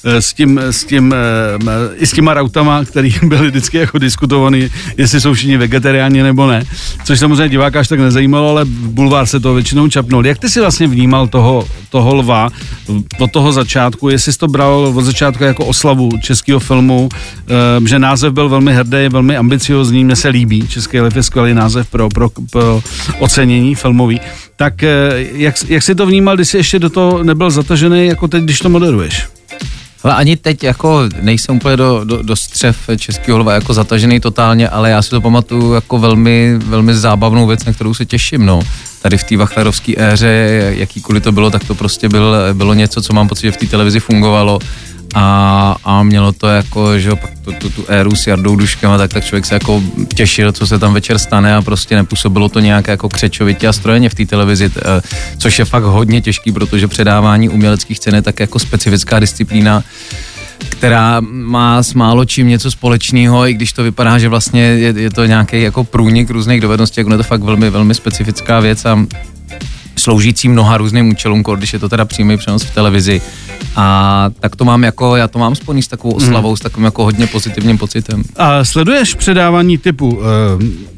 eh, 0.05 0.23
s 0.23 0.33
tím, 0.33 0.59
s 0.59 0.85
tím, 0.85 1.15
eh, 1.15 1.97
i 1.97 2.07
s 2.07 2.13
těma 2.13 2.35
rautama, 2.35 2.85
který 2.85 3.15
byly 3.23 3.49
vždycky 3.49 3.79
jako 3.79 3.99
diskutovaný, 3.99 4.69
jestli 4.97 5.21
jsou 5.21 5.35
všichni 5.35 5.57
vegetariáni 5.57 6.23
nebo 6.23 6.47
ne, 6.47 6.65
což 7.05 7.19
samozřejmě 7.19 7.49
diváka 7.49 7.81
až 7.81 7.89
tak 7.89 8.01
nezajímalo, 8.01 8.51
ale 8.51 8.65
bulvár 8.65 9.27
se 9.27 9.41
to 9.41 9.55
většinou 9.55 9.89
čapnul. 9.89 10.27
Jak 10.27 10.39
ty 10.39 10.49
si 10.49 10.61
vlastně 10.61 10.87
vnímal 10.87 11.29
toho, 11.29 11.67
toho 11.91 12.15
lva 12.15 12.49
od 13.19 13.33
toho 13.33 13.53
začátku, 13.53 14.09
jestli 14.09 14.33
jsi 14.33 14.39
to 14.39 14.49
bral 14.49 14.93
od 14.95 15.03
začátku 15.03 15.45
jako 15.45 15.65
oslavu 15.65 16.11
českého 16.23 16.61
filmu, 16.61 17.09
že 17.87 17.99
název 17.99 18.33
byl 18.33 18.49
velmi 18.49 18.75
hrdý, 18.75 19.09
velmi 19.09 19.37
ambiciozní, 19.37 20.05
mně 20.05 20.17
se 20.17 20.29
líbí, 20.29 20.69
Český 20.69 21.00
lev 21.01 21.17
je 21.17 21.23
skvělý 21.23 21.55
název 21.55 21.91
pro, 21.91 22.09
pro, 22.09 22.31
pro 22.51 22.83
ocenění 23.19 23.75
filmový. 23.75 24.21
Tak 24.57 24.83
eh, 24.83 25.11
jak, 25.33 25.55
jak 25.69 25.83
jsi 25.83 25.95
to 25.95 26.07
vnímal, 26.07 26.37
když 26.37 26.49
jsi 26.49 26.57
ještě 26.57 26.79
do 26.79 26.91
toho 26.91 27.23
nebyl 27.23 27.51
zatažený, 27.51 28.07
jako 28.07 28.29
teď, 28.29 28.45
když 28.45 28.59
to 28.59 28.69
moderuješ? 28.69 29.27
Ale 30.03 30.15
ani 30.15 30.37
teď 30.37 30.65
jako 30.65 31.03
nejsem 31.21 31.57
úplně 31.57 31.77
do, 31.77 32.05
do, 32.05 32.23
do 32.23 32.37
střev 32.37 32.77
českého 32.97 33.39
lva 33.39 33.55
jako 33.55 33.75
zatažený 33.75 34.21
totálně, 34.21 34.69
ale 34.69 34.91
já 34.91 35.03
si 35.03 35.11
to 35.11 35.21
pamatuju 35.21 35.73
jako 35.73 35.99
velmi, 35.99 36.59
velmi 36.59 36.95
zábavnou 36.95 37.47
věc, 37.47 37.65
na 37.65 37.73
kterou 37.73 37.95
se 37.95 38.07
těším, 38.07 38.47
no. 38.47 38.61
Tady 39.03 39.19
v 39.19 39.25
té 39.25 39.37
vachlerovské 39.37 39.93
éře, 39.97 40.75
jakýkoliv 40.77 41.23
to 41.23 41.33
bylo, 41.33 41.51
tak 41.51 41.65
to 41.65 41.75
prostě 41.75 42.09
byl, 42.09 42.37
bylo 42.53 42.75
něco, 42.75 43.03
co 43.03 43.13
mám 43.13 43.29
pocit, 43.29 43.47
že 43.47 43.53
v 43.53 43.57
té 43.57 43.67
televizi 43.67 44.01
fungovalo 44.01 44.59
a, 45.15 45.77
a 45.85 46.03
mělo 46.03 46.33
to 46.33 46.49
jako, 46.49 46.99
že 46.99 47.15
pak 47.15 47.31
tu, 47.45 47.53
tu, 47.53 47.71
tu 47.71 47.85
éru 47.89 48.15
s 48.15 48.27
Jardou 48.27 48.57
Duškem 48.57 48.91
a 48.91 48.99
tak, 48.99 49.13
tak 49.13 49.25
člověk 49.25 49.47
se 49.47 49.55
jako 49.55 49.83
těšil, 50.15 50.53
co 50.53 50.67
se 50.67 50.79
tam 50.79 50.95
večer 50.95 51.19
stane 51.19 51.55
a 51.55 51.63
prostě 51.63 51.97
nepůsobilo 51.97 52.49
to 52.49 52.61
nějak 52.61 52.89
jako 52.89 53.09
křečovitě 53.09 53.69
a 53.69 53.73
strojeně 53.73 54.09
v 54.09 54.15
té 54.15 54.27
televizi, 54.27 54.71
eh, 54.77 55.03
což 55.39 55.59
je 55.59 55.65
fakt 55.65 55.83
hodně 55.83 56.21
těžký, 56.21 56.53
protože 56.53 56.89
předávání 56.89 57.49
uměleckých 57.49 58.01
cen 58.01 58.15
je 58.15 58.23
tak 58.23 58.41
jako 58.41 58.59
specifická 58.59 59.19
disciplína, 59.19 59.85
která 60.69 61.21
má 61.21 61.83
s 61.83 61.95
málo 61.95 62.25
čím 62.25 62.49
něco 62.49 62.71
společného, 62.71 63.49
i 63.49 63.55
když 63.55 63.73
to 63.73 63.83
vypadá, 63.83 64.19
že 64.19 64.29
vlastně 64.29 64.63
je, 64.63 64.95
je 64.97 65.11
to 65.11 65.25
nějaký 65.25 65.63
jako 65.63 65.85
průnik 65.85 66.31
různých 66.31 66.61
dovedností, 66.61 67.01
jako 67.01 67.11
je 67.11 67.17
to 67.17 67.23
fakt 67.23 67.43
velmi, 67.43 67.71
velmi 67.71 67.95
specifická 67.95 68.61
věc 68.61 68.85
a 68.85 69.07
sloužící 70.01 70.49
mnoha 70.49 70.77
různým 70.77 71.09
účelům, 71.09 71.43
když 71.57 71.73
je 71.73 71.79
to 71.79 71.89
teda 71.89 72.05
přímý 72.05 72.37
přenos 72.37 72.63
v 72.63 72.75
televizi. 72.75 73.23
A 73.77 74.31
tak 74.41 74.57
to 74.57 74.65
mám 74.65 74.85
jako, 74.85 75.17
já 75.17 75.29
to 75.29 75.39
mám 75.39 75.55
spojený 75.55 75.83
s 75.83 75.89
takovou 75.89 76.15
oslavou, 76.15 76.51
mm. 76.51 76.57
s 76.57 76.61
takovým 76.61 76.85
jako 76.85 77.05
hodně 77.05 77.27
pozitivním 77.27 77.79
pocitem. 77.79 78.23
A 78.37 78.65
sleduješ 78.65 79.15
předávání 79.15 79.79
typu 79.79 80.09
uh, 80.09 80.23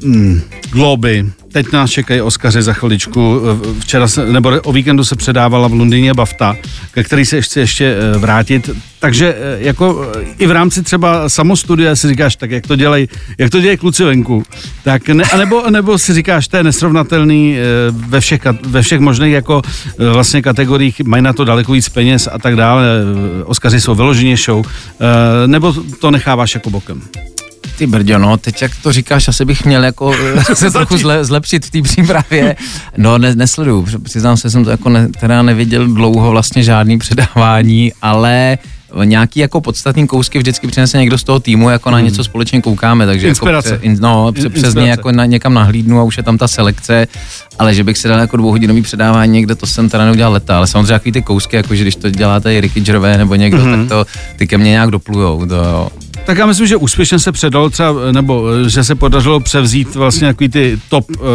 mm, 0.05 0.41
Globy, 0.71 1.25
teď 1.53 1.71
nás 1.71 1.91
čekají 1.91 2.21
Oskaři 2.21 2.61
za 2.61 2.73
chviličku. 2.73 3.41
Včera 3.79 4.07
se, 4.07 4.25
nebo 4.25 4.49
o 4.63 4.71
víkendu 4.71 5.03
se 5.03 5.15
předávala 5.15 5.67
v 5.67 5.73
Londýně 5.73 6.13
BAFTA, 6.13 6.55
ke 6.91 7.03
který 7.03 7.25
se 7.25 7.41
chci 7.41 7.59
ještě 7.59 7.85
eh, 7.85 8.17
vrátit. 8.17 8.69
Takže 8.99 9.35
eh, 9.37 9.57
jako 9.59 10.11
eh, 10.15 10.25
i 10.37 10.47
v 10.47 10.51
rámci 10.51 10.83
třeba 10.83 11.29
samostudia 11.29 11.95
si 11.95 12.07
říkáš, 12.07 12.35
tak 12.35 12.51
jak 12.51 12.67
to 12.67 12.75
dělají, 12.75 13.07
jak 13.37 13.49
to 13.49 13.59
dělají 13.59 13.77
kluci 13.77 14.03
venku, 14.03 14.43
tak 14.83 15.07
ne, 15.07 15.23
nebo, 15.37 15.69
nebo 15.69 15.97
si 15.97 16.13
říkáš, 16.13 16.47
to 16.47 16.57
je 16.57 16.63
nesrovnatelný 16.63 17.57
ve 17.91 18.19
všech, 18.19 18.41
ve 18.67 18.81
všech 18.81 18.99
možných 18.99 19.33
jako 19.33 19.61
vlastně 20.11 20.41
kategoriích, 20.41 21.01
mají 21.01 21.23
na 21.23 21.33
to 21.33 21.45
daleko 21.45 21.71
víc 21.71 21.89
peněz 21.89 22.29
a 22.31 22.39
tak 22.39 22.55
dále, 22.55 22.83
Oskaři 23.45 23.81
jsou 23.81 23.95
vyloženě 23.95 24.37
show, 24.37 24.65
nebo 25.47 25.73
to 25.99 26.11
necháváš 26.11 26.53
jako 26.53 26.69
bokem? 26.69 27.01
Ty 27.77 27.87
brďo, 27.87 28.19
no, 28.19 28.37
teď 28.37 28.61
jak 28.61 28.71
to 28.83 28.91
říkáš, 28.91 29.27
asi 29.27 29.45
bych 29.45 29.65
měl 29.65 29.83
jako 29.83 30.13
eh, 30.49 30.55
se 30.55 30.71
trochu 30.71 30.97
zle, 30.97 31.25
zlepšit 31.25 31.65
v 31.65 31.69
té 31.69 31.81
přípravě. 31.81 32.55
No, 32.97 33.17
ne, 33.17 33.35
nesleduju, 33.35 33.87
přiznám 34.03 34.37
se, 34.37 34.49
jsem 34.49 34.63
to 34.63 34.69
jako 34.69 34.89
ne, 34.89 35.07
teda 35.19 35.41
neviděl 35.41 35.87
dlouho 35.87 36.31
vlastně 36.31 36.63
žádný 36.63 36.97
předávání, 36.99 37.91
ale 38.01 38.57
nějaký 39.03 39.39
jako 39.39 39.61
podstatný 39.61 40.07
kousky 40.07 40.39
vždycky 40.39 40.67
přinese 40.67 40.97
někdo 40.97 41.17
z 41.17 41.23
toho 41.23 41.39
týmu, 41.39 41.69
jako 41.69 41.91
na 41.91 41.97
hmm. 41.97 42.05
něco 42.05 42.23
společně 42.23 42.61
koukáme, 42.61 43.05
takže 43.05 43.27
Inspirace. 43.27 43.69
jako 43.69 43.83
in, 43.83 43.97
no, 43.99 44.31
přes 44.31 44.45
Inspirace. 44.45 44.79
něj 44.79 44.89
jako 44.89 45.11
na, 45.11 45.25
někam 45.25 45.53
nahlídnu 45.53 45.99
a 45.99 46.03
už 46.03 46.17
je 46.17 46.23
tam 46.23 46.37
ta 46.37 46.47
selekce, 46.47 47.07
ale 47.59 47.73
že 47.73 47.83
bych 47.83 47.97
si 47.97 48.07
dal 48.07 48.19
jako 48.19 48.37
dvouhodinový 48.37 48.81
předávání 48.81 49.33
někde, 49.33 49.55
to 49.55 49.67
jsem 49.67 49.89
teda 49.89 50.05
neudělal 50.05 50.33
leta, 50.33 50.57
ale 50.57 50.67
samozřejmě 50.67 50.93
takový 50.93 51.11
ty 51.11 51.21
kousky, 51.21 51.55
jako 51.55 51.75
že 51.75 51.81
když 51.81 51.95
to 51.95 52.09
děláte 52.09 52.53
i 52.53 52.61
Ricky 52.61 52.81
Gervais 52.81 53.17
nebo 53.17 53.35
někdo, 53.35 53.61
hmm. 53.61 53.79
tak 53.79 53.89
to 53.89 54.05
ty 54.35 54.47
ke 54.47 54.57
mně 54.57 54.69
nějak 54.69 54.91
doplujou, 54.91 55.45
to 55.45 55.55
jo. 55.55 55.89
Tak 56.25 56.37
já 56.37 56.45
myslím, 56.45 56.67
že 56.67 56.75
úspěšně 56.75 57.19
se 57.19 57.31
předal 57.31 57.69
třeba, 57.69 58.11
nebo 58.11 58.47
že 58.67 58.83
se 58.83 58.95
podařilo 58.95 59.39
převzít 59.39 59.95
vlastně 59.95 60.27
takový 60.27 60.49
ty 60.49 60.79
top 60.89 61.09
uh, 61.09 61.25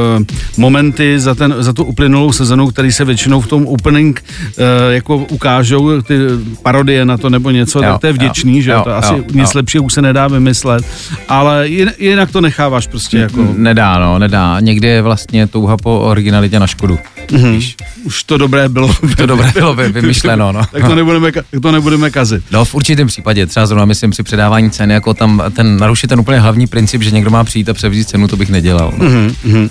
momenty 0.56 1.20
za, 1.20 1.34
ten, 1.34 1.54
za 1.58 1.72
tu 1.72 1.84
uplynulou 1.84 2.32
sezonu, 2.32 2.66
který 2.66 2.92
se 2.92 3.04
většinou 3.04 3.40
v 3.40 3.46
tom 3.46 3.66
opening 3.66 4.24
uh, 4.24 4.64
jako 4.90 5.16
ukážou, 5.16 6.02
ty 6.02 6.18
parodie 6.62 7.04
na 7.04 7.16
to 7.16 7.30
nebo 7.30 7.50
něco, 7.50 7.78
jo, 7.78 7.84
tak 7.90 8.00
to 8.00 8.06
je 8.06 8.12
vděčný, 8.12 8.56
jo, 8.56 8.62
že 8.62 8.70
jo, 8.70 8.80
to 8.84 8.94
asi 8.94 9.12
jo, 9.12 9.24
nic 9.32 9.48
jo. 9.48 9.52
lepšího 9.54 9.84
už 9.84 9.92
se 9.92 10.02
nedá 10.02 10.28
vymyslet, 10.28 10.84
ale 11.28 11.68
jinak 11.98 12.30
to 12.30 12.40
necháváš 12.40 12.86
prostě 12.86 13.18
jako... 13.18 13.48
Nedá, 13.56 13.98
no, 13.98 14.18
nedá. 14.18 14.60
Někdy 14.60 14.88
je 14.88 15.02
vlastně 15.02 15.46
touha 15.46 15.76
po 15.76 16.00
originalitě 16.00 16.60
na 16.60 16.66
škodu. 16.66 16.98
Mm-hmm. 17.26 17.74
Už 18.04 18.22
to 18.22 18.38
dobré 18.38 18.68
bylo. 18.68 18.94
To 19.16 19.26
dobré 19.26 19.52
bylo 19.54 19.74
vymyšleno, 19.74 20.52
no. 20.52 20.62
tak 20.72 20.86
to 20.86 20.94
nebudeme, 20.94 21.32
tak 21.32 21.44
to 21.62 21.72
nebudeme 21.72 22.10
kazit. 22.10 22.44
No 22.50 22.64
v 22.64 22.74
určitém 22.74 23.06
případě, 23.06 23.46
třeba 23.46 23.66
zrovna 23.66 23.84
myslím 23.84 24.10
při 24.10 24.22
předávání 24.22 24.70
ceny, 24.78 24.94
jako 24.94 25.14
tam 25.14 25.42
ten 25.56 25.76
narušit 25.76 26.06
ten 26.06 26.20
úplně 26.20 26.40
hlavní 26.40 26.66
princip, 26.66 27.02
že 27.02 27.10
někdo 27.10 27.30
má 27.30 27.44
přijít 27.44 27.68
a 27.68 27.74
převzít 27.74 28.08
cenu, 28.08 28.28
to 28.28 28.36
bych 28.36 28.50
nedělal. 28.50 28.94
No. 28.96 29.04
Mm-hmm. 29.04 29.70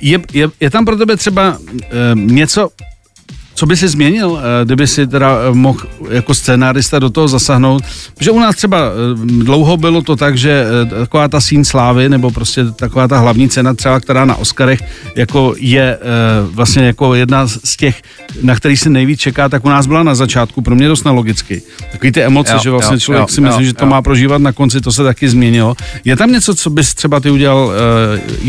je, 0.00 0.18
je, 0.32 0.48
je 0.60 0.70
tam 0.70 0.84
pro 0.84 0.96
tebe 0.96 1.16
třeba 1.16 1.58
uh, 1.58 2.18
něco, 2.18 2.68
co 3.58 3.66
by 3.66 3.76
si 3.76 3.88
změnil, 3.88 4.38
eh, 4.38 4.64
kdyby 4.64 4.86
si 4.86 5.06
teda 5.06 5.38
eh, 5.38 5.54
mohl 5.54 5.80
jako 6.10 6.34
scénárista 6.34 6.98
do 6.98 7.10
toho 7.10 7.28
zasáhnout? 7.28 7.82
Protože 8.14 8.30
u 8.30 8.38
nás 8.38 8.56
třeba 8.56 8.78
eh, 8.78 8.90
dlouho 9.44 9.76
bylo 9.76 10.02
to 10.02 10.16
tak, 10.16 10.38
že 10.38 10.64
taková 10.90 11.28
ta 11.28 11.40
sín 11.40 11.64
slávy, 11.64 12.08
nebo 12.08 12.30
prostě 12.30 12.64
taková 12.64 13.08
ta 13.08 13.18
hlavní 13.18 13.48
cena 13.48 13.74
třeba, 13.74 14.00
která 14.00 14.24
na 14.24 14.34
Oscarech 14.36 14.82
jako 15.16 15.54
je 15.58 15.98
vlastně 16.42 16.86
jako 16.86 17.14
jedna 17.14 17.46
z 17.46 17.76
těch, 17.76 18.02
na 18.42 18.54
který 18.54 18.76
se 18.76 18.90
nejvíc 18.90 19.20
čeká, 19.20 19.48
tak 19.48 19.64
u 19.64 19.68
nás 19.68 19.86
byla 19.86 20.02
na 20.02 20.14
začátku, 20.14 20.62
pro 20.62 20.74
mě 20.74 20.88
dost 20.88 21.04
nelogicky. 21.04 21.62
Takový 21.92 22.12
ty 22.12 22.22
emoce, 22.22 22.52
jo, 22.52 22.58
že 22.62 22.70
vlastně 22.70 22.94
jo, 22.94 23.00
člověk 23.00 23.22
jo, 23.22 23.34
si 23.34 23.40
myslí, 23.40 23.62
jo, 23.62 23.66
že 23.66 23.74
to 23.74 23.84
jo. 23.84 23.90
má 23.90 24.02
prožívat 24.02 24.38
na 24.38 24.52
konci, 24.52 24.80
to 24.80 24.92
se 24.92 25.04
taky 25.04 25.28
změnilo. 25.28 25.76
Je 26.04 26.16
tam 26.16 26.32
něco, 26.32 26.54
co 26.54 26.70
bys 26.70 26.94
třeba 26.94 27.20
ty 27.20 27.30
udělal 27.30 27.66
uh, 27.66 28.48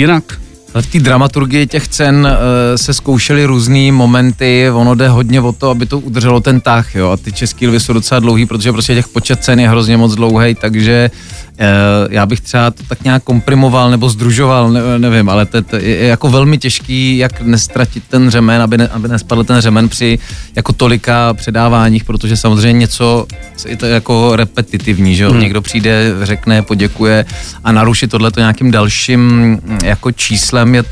v 0.73 0.87
té 0.87 0.99
dramaturgii 0.99 1.67
těch 1.67 1.87
cen 1.87 2.15
uh, 2.15 2.31
se 2.75 2.93
zkoušely 2.93 3.45
různé 3.45 3.91
momenty, 3.91 4.69
ono 4.73 4.95
jde 4.95 5.09
hodně 5.09 5.41
o 5.41 5.51
to, 5.51 5.69
aby 5.69 5.85
to 5.85 5.99
udrželo 5.99 6.39
ten 6.39 6.61
tah, 6.61 6.95
jo, 6.95 7.09
a 7.09 7.17
ty 7.17 7.31
český 7.31 7.67
lvy 7.67 7.79
jsou 7.79 7.93
docela 7.93 8.19
dlouhý, 8.19 8.45
protože 8.45 8.71
prostě 8.71 8.95
těch 8.95 9.07
počet 9.07 9.43
cen 9.43 9.59
je 9.59 9.69
hrozně 9.69 9.97
moc 9.97 10.15
dlouhý, 10.15 10.55
takže 10.55 11.11
uh, 11.59 11.65
já 12.09 12.25
bych 12.25 12.41
třeba 12.41 12.71
to 12.71 12.83
tak 12.89 13.03
nějak 13.03 13.23
komprimoval 13.23 13.91
nebo 13.91 14.09
združoval, 14.09 14.71
ne, 14.71 14.81
nevím, 14.97 15.29
ale 15.29 15.45
to, 15.45 15.61
to 15.61 15.75
je 15.75 16.07
jako 16.07 16.29
velmi 16.29 16.57
těžký, 16.57 17.17
jak 17.17 17.41
nestratit 17.41 18.03
ten 18.09 18.29
řemen, 18.29 18.61
aby, 18.61 18.77
ne, 18.77 18.87
aby 18.87 19.07
nespadl 19.07 19.43
ten 19.43 19.61
řemen 19.61 19.89
při 19.89 20.19
jako 20.55 20.73
tolika 20.73 21.33
předáváních, 21.33 22.03
protože 22.03 22.37
samozřejmě 22.37 22.79
něco 22.79 23.25
je 23.67 23.77
to 23.77 23.85
jako 23.85 24.35
repetitivní, 24.35 25.15
že 25.15 25.23
jo, 25.23 25.31
hmm. 25.31 25.39
někdo 25.39 25.61
přijde, 25.61 26.13
řekne, 26.21 26.61
poděkuje 26.61 27.25
a 27.63 27.71
naruší 27.71 28.07
tohleto 28.07 28.39
nějakým 28.39 28.71
dalším 28.71 29.57
jako 29.83 30.11
číslem 30.11 30.58
způsobem 30.59 30.75
je 30.75 30.83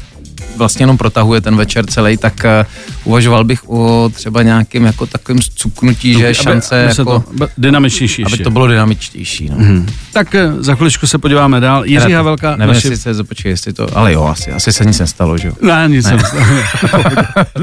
vlastně 0.58 0.84
jenom 0.84 0.98
protahuje 0.98 1.42
ten 1.42 1.56
večer 1.56 1.86
celý, 1.86 2.18
tak 2.18 2.34
uh, 2.44 2.66
uvažoval 3.04 3.44
bych 3.44 3.70
o 3.70 4.10
třeba 4.14 4.44
nějakým 4.44 4.86
jako 4.86 5.06
takovým 5.06 5.42
cuknutí, 5.56 6.14
že 6.14 6.26
je 6.26 6.34
šance 6.34 6.76
aby, 6.76 6.92
aby 6.92 7.00
jako, 7.00 7.24
to 7.40 7.48
dynamičtější. 7.58 8.26
Aby 8.26 8.38
to 8.38 8.52
bylo 8.52 8.68
dynamičtější. 8.68 9.50
No. 9.50 9.58
Mm. 9.58 9.88
Tak 10.14 10.34
uh, 10.34 10.62
za 10.62 10.76
chviličku 10.76 11.08
se 11.08 11.18
podíváme 11.18 11.60
dál. 11.60 11.86
Jiří 11.86 12.12
Havelka. 12.12 12.56
Nevím, 12.56 12.74
naši... 12.74 12.88
jestli 12.88 13.14
se, 13.16 13.24
počkej, 13.24 13.50
jestli 13.50 13.74
to, 13.74 13.98
ale 13.98 14.14
jo, 14.14 14.24
asi, 14.24 14.52
asi 14.52 14.74
se 14.74 14.86
nic 14.86 15.00
nestalo, 15.00 15.38
že 15.38 15.48
jo? 15.48 15.54
Ne, 15.62 15.86
nic 15.88 16.06
ne. 16.06 16.20
se 16.20 16.38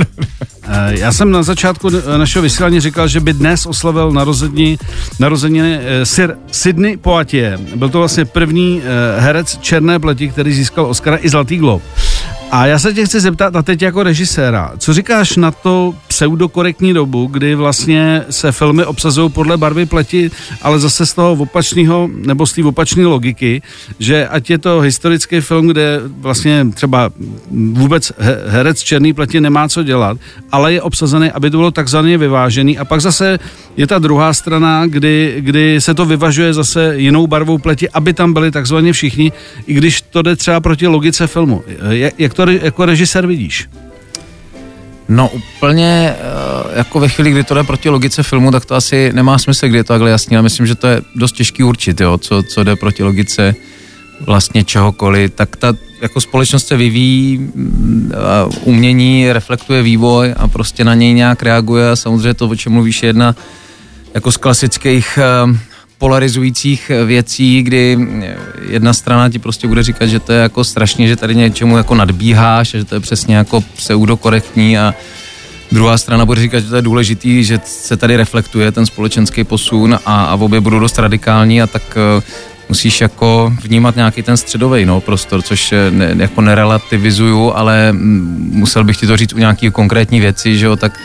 Já 0.88 1.12
jsem 1.12 1.30
na 1.30 1.42
začátku 1.42 1.88
našeho 2.16 2.42
vysílání 2.42 2.80
říkal, 2.80 3.08
že 3.08 3.20
by 3.20 3.32
dnes 3.32 3.66
oslavil 3.66 4.12
narození, 4.12 4.78
narozeniny 5.20 5.80
Sir 6.04 6.36
Sydney 6.50 6.96
Poitier. 6.96 7.58
Byl 7.76 7.88
to 7.88 7.98
vlastně 7.98 8.24
první 8.24 8.82
herec 9.18 9.58
černé 9.58 9.98
pleti, 9.98 10.28
který 10.28 10.52
získal 10.54 10.86
Oscara 10.86 11.18
i 11.20 11.28
Zlatý 11.28 11.56
glob. 11.56 11.82
A 12.50 12.66
já 12.66 12.78
se 12.78 12.94
tě 12.94 13.06
chci 13.06 13.20
zeptat, 13.20 13.56
a 13.56 13.62
teď 13.62 13.82
jako 13.82 14.02
režiséra, 14.02 14.72
co 14.78 14.94
říkáš 14.94 15.36
na 15.36 15.50
to 15.50 15.94
pseudokorektní 16.08 16.92
dobu, 16.92 17.26
kdy 17.26 17.54
vlastně 17.54 18.22
se 18.30 18.52
filmy 18.52 18.84
obsazují 18.84 19.30
podle 19.30 19.56
barvy 19.56 19.86
pleti, 19.86 20.30
ale 20.62 20.78
zase 20.78 21.06
z 21.06 21.14
toho 21.14 21.32
opačného, 21.32 22.10
nebo 22.12 22.46
z 22.46 22.52
té 22.52 22.64
opačné 22.64 23.06
logiky, 23.06 23.62
že 23.98 24.28
ať 24.28 24.50
je 24.50 24.58
to 24.58 24.80
historický 24.80 25.40
film, 25.40 25.66
kde 25.66 26.00
vlastně 26.18 26.66
třeba 26.74 27.10
vůbec 27.50 28.12
herec 28.46 28.82
černý 28.82 29.12
pleti 29.12 29.40
nemá 29.40 29.68
co 29.68 29.82
dělat, 29.82 30.18
ale 30.52 30.72
je 30.72 30.82
obsazený, 30.82 31.30
aby 31.30 31.50
to 31.50 31.56
bylo 31.56 31.70
takzvaně 31.70 32.18
vyvážený. 32.18 32.78
A 32.78 32.84
pak 32.84 33.00
zase 33.00 33.38
je 33.76 33.86
ta 33.86 33.98
druhá 33.98 34.34
strana, 34.34 34.86
kdy, 34.86 35.34
kdy 35.38 35.80
se 35.80 35.94
to 35.94 36.04
vyvažuje 36.04 36.54
zase 36.54 36.96
jinou 36.96 37.26
barvou 37.26 37.58
pleti, 37.58 37.90
aby 37.90 38.12
tam 38.12 38.32
byli 38.32 38.50
takzvaně 38.50 38.92
všichni, 38.92 39.32
i 39.66 39.74
když 39.74 40.02
to 40.02 40.22
jde 40.22 40.36
třeba 40.36 40.60
proti 40.60 40.86
logice 40.86 41.26
filmu. 41.26 41.62
Jak, 42.18 42.34
to 42.34 42.50
jako 42.50 42.84
režisér 42.84 43.26
vidíš? 43.26 43.68
No 45.08 45.28
úplně 45.28 46.14
eh, 46.18 46.78
jako 46.78 47.00
ve 47.00 47.08
chvíli, 47.08 47.30
kdy 47.30 47.44
to 47.44 47.54
jde 47.54 47.64
proti 47.64 47.88
logice 47.88 48.22
filmu, 48.22 48.50
tak 48.50 48.64
to 48.64 48.74
asi 48.74 49.12
nemá 49.12 49.38
smysl, 49.38 49.68
kdy 49.68 49.78
je 49.78 49.84
to 49.84 49.92
takhle 49.92 50.10
jasný. 50.10 50.34
Já 50.34 50.42
myslím, 50.42 50.66
že 50.66 50.74
to 50.74 50.86
je 50.86 51.02
dost 51.16 51.32
těžký 51.32 51.62
určit, 51.62 52.00
jo, 52.00 52.18
co, 52.18 52.42
co 52.42 52.64
jde 52.64 52.76
proti 52.76 53.02
logice 53.02 53.54
vlastně 54.20 54.64
čehokoliv. 54.64 55.32
Tak 55.34 55.56
ta 55.56 55.74
jako 56.02 56.20
společnost 56.20 56.66
se 56.66 56.76
vyvíjí, 56.76 57.38
mm, 57.38 58.12
umění 58.64 59.32
reflektuje 59.32 59.82
vývoj 59.82 60.34
a 60.36 60.48
prostě 60.48 60.84
na 60.84 60.94
něj 60.94 61.14
nějak 61.14 61.42
reaguje 61.42 61.90
a 61.90 61.96
samozřejmě 61.96 62.34
to, 62.34 62.48
o 62.48 62.56
čem 62.56 62.72
mluvíš, 62.72 63.02
je 63.02 63.08
jedna 63.08 63.36
jako 64.14 64.32
z 64.32 64.36
klasických 64.36 65.18
eh, 65.18 65.58
polarizujících 65.98 66.90
věcí, 67.06 67.62
kdy 67.62 67.98
jedna 68.68 68.92
strana 68.92 69.28
ti 69.28 69.38
prostě 69.38 69.68
bude 69.68 69.82
říkat, 69.82 70.06
že 70.06 70.20
to 70.20 70.32
je 70.32 70.38
jako 70.38 70.64
strašně, 70.64 71.08
že 71.08 71.16
tady 71.16 71.34
něčemu 71.34 71.76
jako 71.76 71.94
nadbíháš 71.94 72.74
a 72.74 72.78
že 72.78 72.84
to 72.84 72.94
je 72.94 73.00
přesně 73.00 73.36
jako 73.36 73.60
pseudokorektní 73.60 74.78
a 74.78 74.94
druhá 75.72 75.98
strana 75.98 76.26
bude 76.26 76.40
říkat, 76.40 76.60
že 76.60 76.68
to 76.68 76.76
je 76.76 76.82
důležitý, 76.82 77.44
že 77.44 77.60
se 77.64 77.96
tady 77.96 78.16
reflektuje 78.16 78.72
ten 78.72 78.86
společenský 78.86 79.44
posun 79.44 79.98
a, 80.06 80.24
a 80.24 80.34
obě 80.34 80.60
budou 80.60 80.78
dost 80.78 80.98
radikální 80.98 81.62
a 81.62 81.66
tak 81.66 81.82
uh, 82.16 82.22
musíš 82.68 83.00
jako 83.00 83.52
vnímat 83.62 83.96
nějaký 83.96 84.22
ten 84.22 84.36
středový 84.36 84.84
no, 84.84 85.00
prostor, 85.00 85.42
což 85.42 85.74
ne, 85.90 86.14
jako 86.18 86.40
nerelativizuju, 86.40 87.52
ale 87.52 87.88
musel 87.92 88.84
bych 88.84 88.96
ti 88.96 89.06
to 89.06 89.16
říct 89.16 89.32
u 89.32 89.38
nějaký 89.38 89.70
konkrétní 89.70 90.20
věci, 90.20 90.58
že 90.58 90.66
jo, 90.66 90.76
tak 90.76 90.98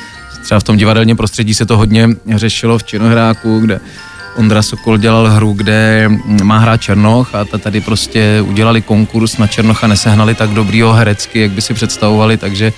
třeba 0.44 0.60
v 0.60 0.64
tom 0.64 0.78
divadelním 0.78 1.18
prostředí 1.18 1.54
se 1.54 1.66
to 1.66 1.78
hodně 1.78 2.10
řešilo 2.36 2.78
v 2.78 2.84
Činohráku, 2.84 3.60
kde 3.60 3.80
Ondra 4.36 4.62
Sokol 4.62 4.98
dělal 4.98 5.28
hru, 5.30 5.54
kde 5.54 6.10
má 6.44 6.58
hrát 6.58 6.82
Černoch 6.82 7.36
a 7.36 7.46
tady 7.46 7.82
prostě 7.82 8.44
udělali 8.48 8.82
konkurs 8.82 9.38
na 9.38 9.48
Černocha, 9.48 9.88
nesehnali 9.88 10.36
tak 10.36 10.50
dobrýho 10.50 10.94
herecky, 10.94 11.40
jak 11.40 11.52
by 11.52 11.62
si 11.62 11.74
představovali, 11.74 12.38
takže 12.38 12.74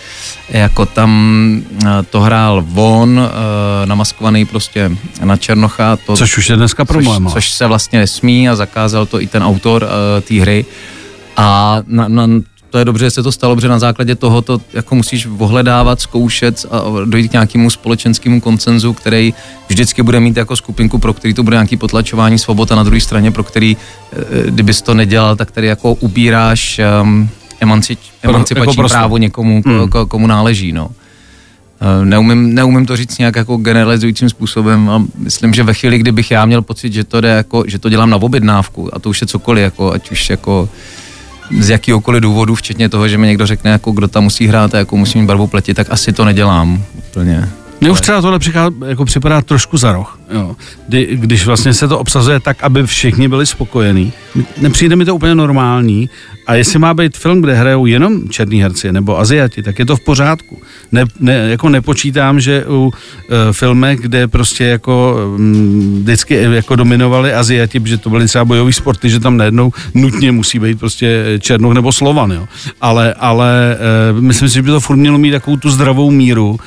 jako 0.50 0.86
tam 0.86 1.62
eh, 1.86 1.88
to 2.10 2.22
hrál 2.22 2.64
von, 2.68 3.22
eh, 3.22 3.86
namaskovaný 3.86 4.46
prostě 4.46 4.92
na 5.24 5.38
Černocha. 5.38 5.98
To, 6.06 6.18
což 6.18 6.38
už 6.38 6.50
je 6.50 6.56
dneska 6.56 6.86
problém. 6.86 7.24
Což, 7.24 7.34
což 7.34 7.50
se 7.50 7.68
vlastně 7.68 8.00
nesmí 8.00 8.50
a 8.50 8.56
zakázal 8.56 9.06
to 9.06 9.22
i 9.22 9.28
ten 9.28 9.44
autor 9.44 9.84
uh, 9.84 10.22
té 10.22 10.36
hry. 10.36 10.66
A 11.38 11.80
na, 11.88 12.08
na, 12.08 12.28
to 12.72 12.78
je 12.78 12.86
dobře, 12.86 13.06
že 13.06 13.12
se 13.12 13.24
to 13.24 13.32
stalo, 13.32 13.56
protože 13.56 13.68
na 13.68 13.80
základě 13.80 14.16
toho 14.16 14.42
to 14.42 14.62
jako 14.74 14.96
musíš 14.96 15.28
ohledávat, 15.38 16.02
zkoušet 16.02 16.66
a 16.72 16.82
dojít 17.06 17.28
k 17.28 17.32
nějakému 17.32 17.70
společenskému 17.70 18.42
koncenzu, 18.42 18.94
který 18.94 19.34
vždycky 19.68 20.04
bude 20.04 20.20
mít 20.20 20.38
jako 20.38 20.56
skupinku, 20.56 21.00
pro 21.00 21.14
který 21.14 21.34
to 21.34 21.44
bude 21.44 21.56
nějaký 21.56 21.78
potlačování 21.78 22.40
svobod 22.40 22.72
a 22.72 22.76
na 22.76 22.84
druhé 22.84 23.02
straně, 23.02 23.32
pro 23.32 23.44
který, 23.44 23.78
kdybys 24.46 24.82
to 24.82 24.94
nedělal, 24.94 25.36
tak 25.36 25.52
tady 25.52 25.68
jako 25.68 25.94
ubíráš 25.94 26.82
um, 27.02 27.30
emanci, 27.60 27.98
emancipační 28.24 28.70
jako 28.70 28.74
prostě. 28.74 28.98
právo 28.98 29.18
někomu, 29.18 29.64
hmm. 29.66 29.90
komu 30.08 30.28
náleží. 30.28 30.72
No. 30.72 30.90
Eh, 31.82 32.06
neumím, 32.06 32.54
neumím 32.54 32.86
to 32.86 32.96
říct 32.96 33.18
nějak 33.18 33.36
jako 33.36 33.58
generalizujícím 33.58 34.30
způsobem 34.30 34.90
a 34.90 35.04
myslím, 35.18 35.54
že 35.54 35.64
ve 35.64 35.74
chvíli, 35.74 35.98
kdybych 35.98 36.32
já 36.32 36.46
měl 36.46 36.62
pocit, 36.62 36.94
že 36.94 37.04
to, 37.04 37.22
jde 37.22 37.30
jako, 37.30 37.64
že 37.68 37.80
to 37.80 37.90
dělám 37.90 38.10
na 38.10 38.18
objednávku 38.18 38.96
a 38.96 39.00
to 39.00 39.10
už 39.10 39.22
je 39.22 39.28
cokoliv, 39.28 39.64
jako, 39.64 39.92
ať 39.92 40.12
už 40.12 40.30
jako 40.30 40.70
z 41.60 41.70
jakýhokoliv 41.70 42.22
důvodu, 42.22 42.56
včetně 42.56 42.90
toho, 42.90 43.08
že 43.08 43.18
mi 43.18 43.28
někdo 43.28 43.48
řekne, 43.48 43.72
jako 43.72 43.92
kdo 43.92 44.08
tam 44.08 44.24
musí 44.24 44.48
hrát 44.48 44.76
a 44.76 44.78
jako 44.78 44.98
musí 44.98 45.20
mít 45.20 45.26
barvu 45.26 45.48
pleti, 45.48 45.74
tak 45.74 45.88
asi 45.90 46.14
to 46.14 46.26
nedělám 46.26 46.84
úplně. 46.98 47.50
Mně 47.82 47.92
už 47.92 48.02
třeba 48.02 48.22
tohle 48.22 48.40
přichá, 48.40 48.70
jako 48.88 49.06
připadá 49.06 49.42
trošku 49.42 49.78
za 49.78 49.92
roh. 49.92 50.20
Jo. 50.32 50.56
Kdy, 50.88 51.08
když 51.12 51.46
vlastně 51.46 51.74
se 51.74 51.88
to 51.88 52.00
obsazuje 52.00 52.40
tak, 52.40 52.64
aby 52.64 52.88
všichni 52.88 53.28
byli 53.28 53.46
spokojení. 53.46 54.14
Nepřijde 54.58 54.96
mi 54.96 55.06
to 55.06 55.16
úplně 55.16 55.36
normální. 55.36 56.10
A 56.48 56.56
jestli 56.56 56.80
má 56.80 56.94
být 56.94 57.18
film, 57.18 57.42
kde 57.42 57.54
hrajou 57.54 57.86
jenom 57.86 58.30
černí 58.30 58.62
herci 58.62 58.92
nebo 58.92 59.20
Aziati, 59.20 59.64
tak 59.64 59.80
je 59.80 59.86
to 59.86 59.96
v 59.96 60.00
pořádku. 60.00 60.62
Ne, 60.92 61.06
ne, 61.20 61.34
jako 61.34 61.70
nepočítám, 61.70 62.40
že 62.40 62.66
u 62.68 62.86
uh, 62.86 62.92
filmech, 63.52 64.00
kde 64.00 64.28
prostě 64.28 64.64
jako 64.64 65.18
um, 65.36 66.00
vždycky 66.02 66.34
jako 66.52 66.76
dominovali 66.76 67.34
Aziati, 67.34 67.80
protože 67.80 67.98
to 67.98 68.10
byly 68.10 68.28
třeba 68.28 68.46
bojové 68.46 68.74
sporty, 68.74 69.10
že 69.10 69.20
tam 69.20 69.38
najednou 69.38 69.74
nutně 69.94 70.32
musí 70.32 70.60
být 70.60 70.80
prostě 70.80 71.24
černoch 71.40 71.74
nebo 71.74 71.92
slovan. 71.92 72.32
Jo. 72.32 72.48
Ale, 72.82 73.14
ale 73.14 73.78
uh, 74.14 74.22
myslím 74.22 74.50
si, 74.50 74.56
že 74.56 74.62
by 74.62 74.70
to 74.70 74.80
furt 74.80 74.98
mělo 74.98 75.18
mít 75.18 75.32
takovou 75.32 75.58
tu 75.58 75.70
zdravou 75.70 76.12
míru 76.12 76.50
uh, 76.50 76.60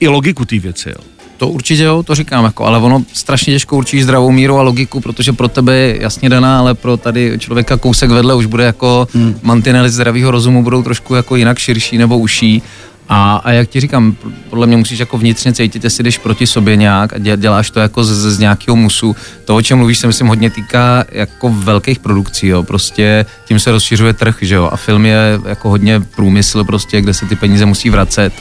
i 0.00 0.08
logiku 0.08 0.44
té 0.44 0.58
věci. 0.58 0.88
Jo. 0.88 1.04
To 1.36 1.48
určitě 1.48 1.82
jo, 1.82 2.02
to 2.02 2.14
říkám, 2.14 2.44
jako, 2.44 2.64
ale 2.64 2.78
ono 2.78 3.04
strašně 3.12 3.52
těžko 3.52 3.76
určí 3.76 4.02
zdravou 4.02 4.30
míru 4.30 4.58
a 4.58 4.62
logiku, 4.62 5.00
protože 5.00 5.32
pro 5.32 5.48
tebe 5.48 5.76
je 5.76 6.02
jasně 6.02 6.28
daná, 6.28 6.58
ale 6.58 6.74
pro 6.74 6.96
tady 6.96 7.38
člověka 7.38 7.76
kousek 7.76 8.10
vedle 8.10 8.34
už 8.34 8.46
bude 8.46 8.64
jako 8.64 9.08
hmm. 9.14 9.38
mantinely 9.42 9.90
zdravého 9.90 10.30
rozumu 10.30 10.62
budou 10.62 10.82
trošku 10.82 11.14
jako 11.14 11.36
jinak 11.36 11.58
širší 11.58 11.98
nebo 11.98 12.18
uší. 12.18 12.62
A, 13.08 13.36
a 13.36 13.50
jak 13.50 13.68
ti 13.68 13.80
říkám, 13.80 14.16
podle 14.50 14.66
mě 14.66 14.76
musíš 14.76 14.98
jako 14.98 15.18
vnitřně 15.18 15.52
cítit, 15.52 15.84
jestli 15.84 16.04
jdeš 16.04 16.18
proti 16.18 16.46
sobě 16.46 16.76
nějak 16.76 17.12
a 17.12 17.36
děláš 17.36 17.70
to 17.70 17.80
jako 17.80 18.04
z, 18.04 18.10
z 18.10 18.38
nějakého 18.38 18.76
musu. 18.76 19.16
To, 19.44 19.56
o 19.56 19.62
čem 19.62 19.78
mluvíš, 19.78 19.98
se 19.98 20.06
myslím 20.06 20.26
hodně 20.26 20.50
týká 20.50 21.04
jako 21.12 21.48
velkých 21.48 21.98
produkcí, 21.98 22.46
jo. 22.46 22.62
Prostě 22.62 23.26
tím 23.44 23.58
se 23.58 23.70
rozšiřuje 23.70 24.12
trh, 24.12 24.36
že 24.40 24.54
jo. 24.54 24.68
A 24.72 24.76
film 24.76 25.06
je 25.06 25.40
jako 25.44 25.68
hodně 25.68 26.00
průmysl 26.00 26.64
prostě, 26.64 27.00
kde 27.00 27.14
se 27.14 27.26
ty 27.26 27.36
peníze 27.36 27.66
musí 27.66 27.90
vracet 27.90 28.32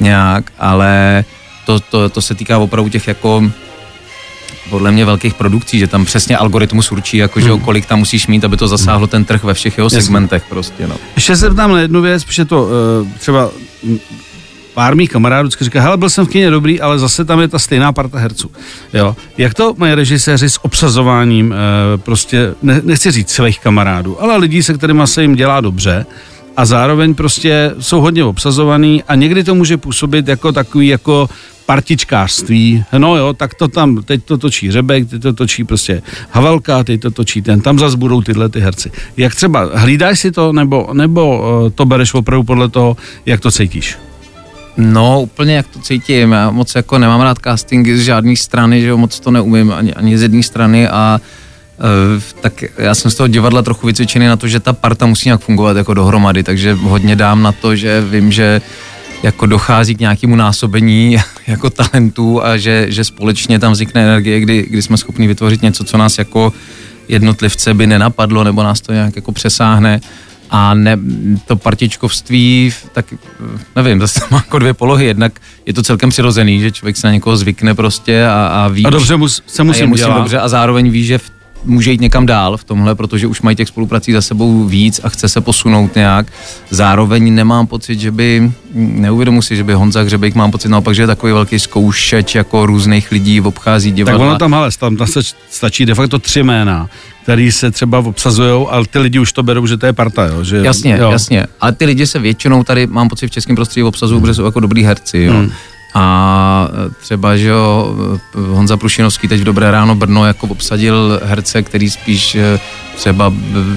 nějak, 0.00 0.52
ale 0.58 1.24
to, 1.66 1.80
to, 1.80 2.08
to 2.08 2.22
se 2.22 2.34
týká 2.34 2.58
opravdu 2.58 2.90
těch 2.90 3.08
jako 3.08 3.50
podle 4.70 4.92
mě 4.92 5.04
velkých 5.04 5.34
produkcí, 5.34 5.78
že 5.78 5.86
tam 5.86 6.04
přesně 6.04 6.36
algoritmus 6.36 6.92
určí, 6.92 7.16
jako, 7.16 7.40
že 7.40 7.50
hmm. 7.50 7.60
kolik 7.60 7.86
tam 7.86 7.98
musíš 7.98 8.26
mít, 8.26 8.44
aby 8.44 8.56
to 8.56 8.68
zasáhlo 8.68 9.06
ten 9.06 9.24
trh 9.24 9.44
ve 9.44 9.54
všech 9.54 9.78
jeho 9.78 9.90
segmentech 9.90 10.44
prostě. 10.48 10.86
No. 10.86 10.96
Ještě 11.14 11.36
se 11.36 11.50
ptám 11.50 11.72
na 11.72 11.80
jednu 11.80 12.02
věc, 12.02 12.24
protože 12.24 12.44
to 12.44 12.62
uh, 12.62 13.08
třeba 13.18 13.50
pár 14.74 14.96
mých 14.96 15.10
kamarádů 15.10 15.46
vždycky 15.46 15.64
říká, 15.64 15.80
hele, 15.80 15.96
byl 15.96 16.10
jsem 16.10 16.26
v 16.26 16.28
kině 16.28 16.50
dobrý, 16.50 16.80
ale 16.80 16.98
zase 16.98 17.24
tam 17.24 17.40
je 17.40 17.48
ta 17.48 17.58
stejná 17.58 17.92
parta 17.92 18.18
herců. 18.18 18.50
Jo. 18.94 19.16
Jak 19.38 19.54
to 19.54 19.74
mají 19.76 19.94
režiséři 19.94 20.50
s 20.50 20.64
obsazováním, 20.64 21.50
uh, 21.50 22.00
prostě, 22.00 22.54
ne, 22.62 22.80
nechci 22.84 23.10
říct 23.10 23.30
svých 23.30 23.60
kamarádů, 23.60 24.22
ale 24.22 24.36
lidí, 24.36 24.62
se 24.62 24.74
kterými 24.74 25.02
se 25.04 25.22
jim 25.22 25.34
dělá 25.34 25.60
dobře, 25.60 26.06
a 26.58 26.64
zároveň 26.64 27.14
prostě 27.14 27.74
jsou 27.80 28.00
hodně 28.00 28.24
obsazovaný 28.24 29.02
a 29.08 29.14
někdy 29.14 29.44
to 29.44 29.54
může 29.54 29.76
působit 29.76 30.28
jako 30.28 30.52
takový 30.52 30.88
jako 30.88 31.28
partičkářství. 31.66 32.84
No 32.98 33.16
jo, 33.16 33.32
tak 33.32 33.54
to 33.54 33.68
tam, 33.68 34.02
teď 34.02 34.24
to 34.24 34.38
točí 34.38 34.70
Řebek, 34.70 35.10
teď 35.10 35.22
to 35.22 35.32
točí 35.32 35.64
prostě 35.64 36.02
Havelka, 36.30 36.84
teď 36.84 37.00
to 37.00 37.10
točí 37.10 37.42
ten, 37.42 37.60
tam 37.60 37.78
zase 37.78 37.96
budou 37.96 38.22
tyhle 38.22 38.48
ty 38.48 38.60
herci. 38.60 38.90
Jak 39.16 39.34
třeba, 39.34 39.70
hlídáš 39.74 40.20
si 40.20 40.30
to, 40.32 40.52
nebo, 40.52 40.88
nebo 40.92 41.44
eh, 41.66 41.70
to 41.70 41.84
bereš 41.84 42.14
opravdu 42.14 42.44
podle 42.44 42.68
toho, 42.68 42.96
jak 43.26 43.40
to 43.40 43.50
cítíš? 43.50 43.98
No, 44.76 45.22
úplně 45.22 45.54
jak 45.54 45.68
to 45.68 45.78
cítím. 45.78 46.32
Já 46.32 46.50
moc 46.50 46.74
jako 46.74 46.98
nemám 46.98 47.20
rád 47.20 47.38
castingy 47.44 47.96
z 47.96 48.02
žádné 48.02 48.36
strany, 48.36 48.80
že 48.80 48.86
jo, 48.86 48.96
moc 48.96 49.20
to 49.20 49.30
neumím 49.30 49.72
ani, 49.72 49.94
ani 49.94 50.18
z 50.18 50.22
jedné 50.22 50.42
strany 50.42 50.88
a 50.88 51.20
tak 52.40 52.64
já 52.78 52.94
jsem 52.94 53.10
z 53.10 53.14
toho 53.14 53.28
divadla 53.28 53.62
trochu 53.62 53.86
vycvičený 53.86 54.26
na 54.26 54.36
to, 54.36 54.48
že 54.48 54.60
ta 54.60 54.72
parta 54.72 55.06
musí 55.06 55.28
nějak 55.28 55.40
fungovat 55.40 55.76
jako 55.76 55.94
dohromady, 55.94 56.42
takže 56.42 56.74
hodně 56.74 57.16
dám 57.16 57.42
na 57.42 57.52
to, 57.52 57.76
že 57.76 58.00
vím, 58.00 58.32
že 58.32 58.60
jako 59.22 59.46
dochází 59.46 59.94
k 59.94 60.00
nějakému 60.00 60.36
násobení 60.36 61.16
jako 61.46 61.70
talentů 61.70 62.44
a 62.44 62.56
že, 62.56 62.86
že 62.88 63.04
společně 63.04 63.58
tam 63.58 63.72
vznikne 63.72 64.02
energie, 64.02 64.40
kdy, 64.40 64.66
kdy 64.70 64.82
jsme 64.82 64.96
schopni 64.96 65.26
vytvořit 65.26 65.62
něco, 65.62 65.84
co 65.84 65.96
nás 65.96 66.18
jako 66.18 66.52
jednotlivce 67.08 67.74
by 67.74 67.86
nenapadlo 67.86 68.44
nebo 68.44 68.62
nás 68.62 68.80
to 68.80 68.92
nějak 68.92 69.16
jako 69.16 69.32
přesáhne 69.32 70.00
a 70.50 70.74
ne, 70.74 70.98
to 71.46 71.56
partičkovství, 71.56 72.72
tak 72.92 73.14
nevím, 73.76 74.00
zase 74.06 74.20
má 74.30 74.36
jako 74.36 74.58
dvě 74.58 74.74
polohy. 74.74 75.06
Jednak 75.06 75.40
je 75.66 75.72
to 75.72 75.82
celkem 75.82 76.10
přirozený, 76.10 76.60
že 76.60 76.70
člověk 76.70 76.96
se 76.96 77.06
na 77.06 77.12
někoho 77.12 77.36
zvykne 77.36 77.74
prostě 77.74 78.26
a, 78.26 78.46
a 78.46 78.68
ví. 78.68 78.86
A 78.86 78.90
dobře 78.90 79.16
mus, 79.16 79.42
se 79.46 79.64
musím, 79.64 79.84
a 79.84 79.88
musím 79.88 80.14
dobře 80.14 80.38
a 80.38 80.48
zároveň 80.48 80.90
ví, 80.90 81.04
že 81.04 81.18
v 81.18 81.30
může 81.64 81.92
jít 81.92 82.00
někam 82.00 82.26
dál 82.26 82.56
v 82.56 82.64
tomhle, 82.64 82.94
protože 82.94 83.26
už 83.26 83.42
mají 83.42 83.56
těch 83.56 83.68
spoluprací 83.68 84.12
za 84.12 84.22
sebou 84.22 84.64
víc 84.64 85.00
a 85.04 85.08
chce 85.08 85.28
se 85.28 85.40
posunout 85.40 85.94
nějak. 85.94 86.26
Zároveň 86.70 87.34
nemám 87.34 87.66
pocit, 87.66 88.00
že 88.00 88.10
by, 88.10 88.52
neuvědomu 88.74 89.42
si, 89.42 89.56
že 89.56 89.64
by 89.64 89.74
Honza 89.74 90.02
Hřebejk 90.02 90.34
mám 90.34 90.50
pocit 90.50 90.68
naopak, 90.68 90.94
že 90.94 91.02
je 91.02 91.06
takový 91.06 91.32
velký 91.32 91.58
zkoušeč 91.58 92.34
jako 92.34 92.66
různých 92.66 93.12
lidí 93.12 93.40
obchází 93.40 93.92
divadla. 93.92 94.18
Tak 94.18 94.28
ono 94.28 94.38
tam, 94.38 94.54
ale 94.54 94.70
tam, 94.80 94.96
tam 94.96 95.06
se 95.06 95.20
stačí 95.50 95.86
de 95.86 95.94
facto 95.94 96.18
tři 96.18 96.42
jména 96.42 96.88
který 97.28 97.52
se 97.52 97.70
třeba 97.70 97.98
obsazují, 97.98 98.66
ale 98.70 98.86
ty 98.86 98.98
lidi 98.98 99.18
už 99.18 99.32
to 99.32 99.42
berou, 99.42 99.66
že 99.66 99.76
to 99.76 99.86
je 99.86 99.92
parta, 99.92 100.26
jo? 100.26 100.44
Že, 100.44 100.56
jasně, 100.56 100.96
jo. 101.00 101.10
jasně. 101.10 101.46
Ale 101.60 101.72
ty 101.72 101.84
lidi 101.84 102.06
se 102.06 102.18
většinou 102.18 102.64
tady, 102.64 102.86
mám 102.86 103.08
pocit, 103.08 103.26
v 103.26 103.30
českém 103.30 103.56
prostředí 103.56 103.82
obsazují, 103.82 104.16
hmm. 104.16 104.22
protože 104.22 104.34
jsou 104.34 104.44
jako 104.44 104.60
dobrý 104.60 104.82
herci, 104.82 105.18
jo. 105.18 105.32
Hmm. 105.32 105.50
A 105.94 106.68
třeba, 107.00 107.36
že 107.36 107.48
jo, 107.48 107.96
Honza 108.34 108.76
Prušinovský 108.76 109.28
teď 109.28 109.40
v 109.40 109.44
Dobré 109.44 109.70
ráno 109.70 109.94
Brno 109.94 110.26
jako 110.26 110.46
obsadil 110.46 111.20
herce, 111.24 111.62
který 111.62 111.90
spíš 111.90 112.34
eh, 112.34 112.60
třeba 112.96 113.32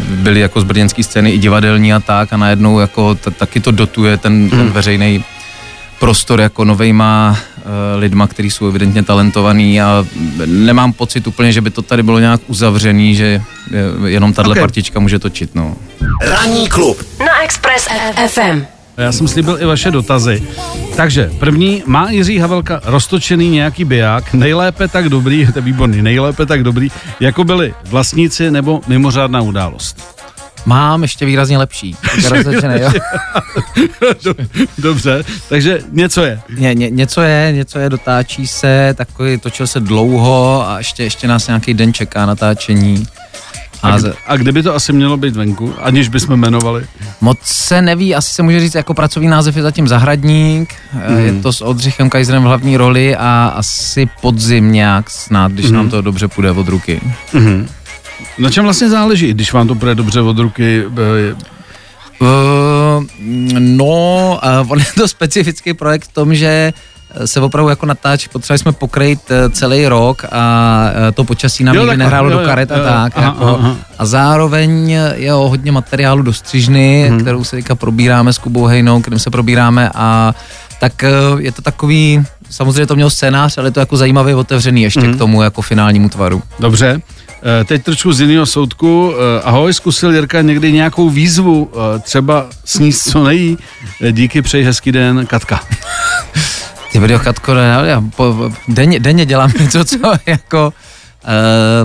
byli 0.07 0.39
jako 0.39 0.61
z 0.61 0.63
brněnské 0.63 1.03
scény 1.03 1.31
i 1.31 1.37
divadelní 1.37 1.93
a 1.93 1.99
tak 1.99 2.33
a 2.33 2.37
najednou 2.37 2.79
jako 2.79 3.15
t- 3.15 3.31
taky 3.31 3.59
to 3.59 3.71
dotuje 3.71 4.17
ten, 4.17 4.49
ten 4.49 4.59
hmm. 4.59 4.71
veřejný 4.71 5.23
prostor 5.99 6.41
jako 6.41 6.65
novejma 6.65 7.37
lidma, 7.95 8.27
kteří 8.27 8.51
jsou 8.51 8.67
evidentně 8.67 9.03
talentovaný 9.03 9.81
a 9.81 10.05
nemám 10.45 10.93
pocit 10.93 11.27
úplně, 11.27 11.51
že 11.51 11.61
by 11.61 11.69
to 11.69 11.81
tady 11.81 12.03
bylo 12.03 12.19
nějak 12.19 12.41
uzavřený, 12.47 13.15
že 13.15 13.41
jenom 14.05 14.33
tahle 14.33 14.51
okay. 14.51 14.61
partička 14.63 14.99
může 14.99 15.19
točit, 15.19 15.55
no. 15.55 15.75
Ranní 16.21 16.69
klub 16.69 17.05
na 17.19 17.43
Express 17.43 17.87
FM. 18.27 18.65
Já 19.01 19.11
jsem 19.11 19.27
slíbil 19.27 19.57
i 19.61 19.65
vaše 19.65 19.91
dotazy. 19.91 20.43
Takže 20.95 21.31
první, 21.39 21.83
má 21.85 22.11
Jiří 22.11 22.37
Havelka 22.37 22.81
roztočený 22.83 23.49
nějaký 23.49 23.85
biják, 23.85 24.33
nejlépe 24.33 24.87
tak 24.87 25.09
dobrý, 25.09 25.47
to 25.53 25.59
je 25.59 25.61
výborný, 25.61 26.01
nejlépe 26.01 26.45
tak 26.45 26.63
dobrý, 26.63 26.91
jako 27.19 27.43
byli 27.43 27.73
vlastníci 27.83 28.51
nebo 28.51 28.81
mimořádná 28.87 29.41
událost? 29.41 30.21
Mám 30.65 31.01
ještě 31.01 31.25
výrazně 31.25 31.57
lepší. 31.57 31.95
Dobře, 34.77 35.23
takže 35.49 35.79
něco 35.91 36.23
je. 36.23 36.39
Ně, 36.57 36.73
ně, 36.73 36.89
něco 36.89 37.21
je, 37.21 37.51
něco 37.51 37.79
je, 37.79 37.89
dotáčí 37.89 38.47
se, 38.47 38.93
takový, 38.97 39.37
točil 39.37 39.67
se 39.67 39.79
dlouho 39.79 40.67
a 40.67 40.77
ještě, 40.77 41.03
ještě 41.03 41.27
nás 41.27 41.47
nějaký 41.47 41.73
den 41.73 41.93
čeká 41.93 42.25
natáčení. 42.25 43.07
A, 43.83 43.99
z... 43.99 44.13
a 44.27 44.37
kde 44.37 44.51
by 44.51 44.63
to 44.63 44.75
asi 44.75 44.93
mělo 44.93 45.17
být 45.17 45.35
venku, 45.35 45.73
aniž 45.81 46.09
bychom 46.09 46.35
jmenovali? 46.35 46.85
Moc 47.21 47.39
se 47.43 47.81
neví, 47.81 48.15
asi 48.15 48.33
se 48.33 48.43
může 48.43 48.59
říct, 48.59 48.75
jako 48.75 48.93
pracovní 48.93 49.29
název 49.29 49.55
je 49.55 49.63
zatím 49.63 49.87
Zahradník, 49.87 50.75
mm. 51.09 51.17
je 51.17 51.33
to 51.33 51.53
s 51.53 51.61
Oldřichem 51.61 52.09
Kajzerem 52.09 52.43
v 52.43 52.45
hlavní 52.45 52.77
roli 52.77 53.15
a 53.15 53.53
asi 53.55 54.09
podzim 54.21 54.71
nějak 54.71 55.09
snad, 55.09 55.51
když 55.51 55.65
mm. 55.65 55.73
nám 55.73 55.89
to 55.89 56.01
dobře 56.01 56.27
půjde 56.27 56.51
od 56.51 56.67
ruky. 56.67 57.01
Mm. 57.33 57.67
Na 58.37 58.49
čem 58.49 58.63
vlastně 58.63 58.89
záleží, 58.89 59.33
když 59.33 59.53
vám 59.53 59.67
to 59.67 59.75
půjde 59.75 59.95
dobře 59.95 60.21
od 60.21 60.37
ruky? 60.37 60.83
Uh, 60.85 60.95
no, 63.59 64.39
uh, 64.63 64.71
on 64.71 64.79
je 64.79 64.85
to 64.95 65.07
specifický 65.07 65.73
projekt 65.73 66.09
v 66.09 66.13
tom, 66.13 66.35
že 66.35 66.73
se 67.25 67.39
opravdu 67.41 67.69
jako 67.69 67.85
natáčí, 67.85 68.29
potřebovali 68.29 68.59
jsme 68.59 68.71
pokrýt 68.71 69.19
eh, 69.31 69.49
celý 69.49 69.87
rok 69.87 70.25
a 70.31 70.85
eh, 71.07 71.11
to 71.11 71.23
počasí 71.23 71.63
nám 71.63 71.75
Jo, 71.75 71.81
nikdy 71.81 71.97
nehrálo 71.97 72.29
jo, 72.29 72.33
do 72.37 72.41
jo, 72.41 72.45
karet 72.47 72.71
a 72.71 72.77
jo, 72.77 72.83
tak. 72.83 73.13
aha, 73.15 73.25
jako, 73.27 73.45
aha. 73.59 73.75
A 73.97 74.05
zároveň 74.05 74.89
je 75.15 75.33
o 75.33 75.49
hodně 75.49 75.71
materiálu 75.71 76.21
do 76.21 76.33
střižny, 76.33 77.07
Mhm. 77.09 77.19
kterou 77.21 77.43
se 77.43 77.55
teďka 77.55 77.75
probíráme 77.75 78.33
s 78.33 78.37
Kubou 78.37 78.65
Hejnou, 78.65 79.01
kterým 79.01 79.19
se 79.19 79.29
probíráme 79.29 79.91
a 79.95 80.35
tak 80.79 81.03
eh, 81.03 81.09
je 81.39 81.51
to 81.51 81.61
takový, 81.61 82.23
samozřejmě 82.49 82.85
to 82.87 82.95
měl 82.95 83.09
scénář, 83.09 83.57
ale 83.57 83.67
je 83.67 83.71
to 83.71 83.79
jako 83.79 83.97
zajímavě 83.97 84.35
otevřený 84.35 84.81
ještě 84.83 84.99
Mhm. 84.99 85.13
k 85.13 85.17
tomu 85.17 85.41
jako 85.41 85.61
finálnímu 85.61 86.09
tvaru. 86.09 86.41
Dobře. 86.59 87.01
Teď 87.65 87.83
trošku 87.83 88.13
z 88.13 88.21
jiného 88.21 88.45
soudku. 88.45 89.13
Ahoj, 89.43 89.73
zkusil 89.73 90.13
Jirka 90.13 90.41
někdy 90.41 90.71
nějakou 90.71 91.09
výzvu, 91.09 91.71
třeba 92.01 92.45
sníst 92.65 93.09
co 93.11 93.23
nejí? 93.23 93.57
Díky, 94.11 94.41
přeji 94.41 94.63
hezký 94.63 94.91
den, 94.91 95.25
Katka. 95.25 95.59
Ty 96.91 96.99
video 96.99 97.19
Katko, 97.19 97.51
já 97.53 98.03
po, 98.15 98.51
denně, 98.67 98.99
denně 98.99 99.25
dělám 99.25 99.51
něco, 99.59 99.85
co 99.85 99.97
jako 100.25 100.73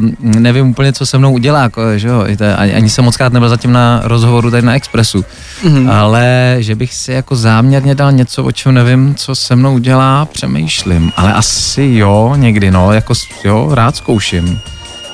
Uh, 0.00 0.10
nevím 0.20 0.70
úplně, 0.70 0.92
co 0.92 1.06
se 1.06 1.18
mnou 1.18 1.32
udělá, 1.32 1.62
jako, 1.62 1.98
že 1.98 2.08
jo, 2.08 2.24
ani, 2.56 2.74
ani 2.74 2.90
jsem 2.90 3.04
moc 3.04 3.16
krát 3.16 3.32
nebyl 3.32 3.48
zatím 3.48 3.72
na 3.72 4.00
rozhovoru 4.04 4.50
tady 4.50 4.66
na 4.66 4.74
Expressu, 4.74 5.24
mm. 5.64 5.90
ale 5.90 6.56
že 6.58 6.74
bych 6.74 6.94
si 6.94 7.12
jako 7.12 7.36
záměrně 7.36 7.94
dal 7.94 8.12
něco, 8.12 8.44
o 8.44 8.52
čem 8.52 8.74
nevím, 8.74 9.14
co 9.14 9.34
se 9.34 9.56
mnou 9.56 9.74
udělá, 9.74 10.24
přemýšlím, 10.24 11.12
ale 11.16 11.32
asi 11.32 11.90
jo, 11.92 12.34
někdy, 12.36 12.70
no, 12.70 12.92
jako 12.92 13.14
jo, 13.44 13.68
rád 13.72 13.96
zkouším. 13.96 14.60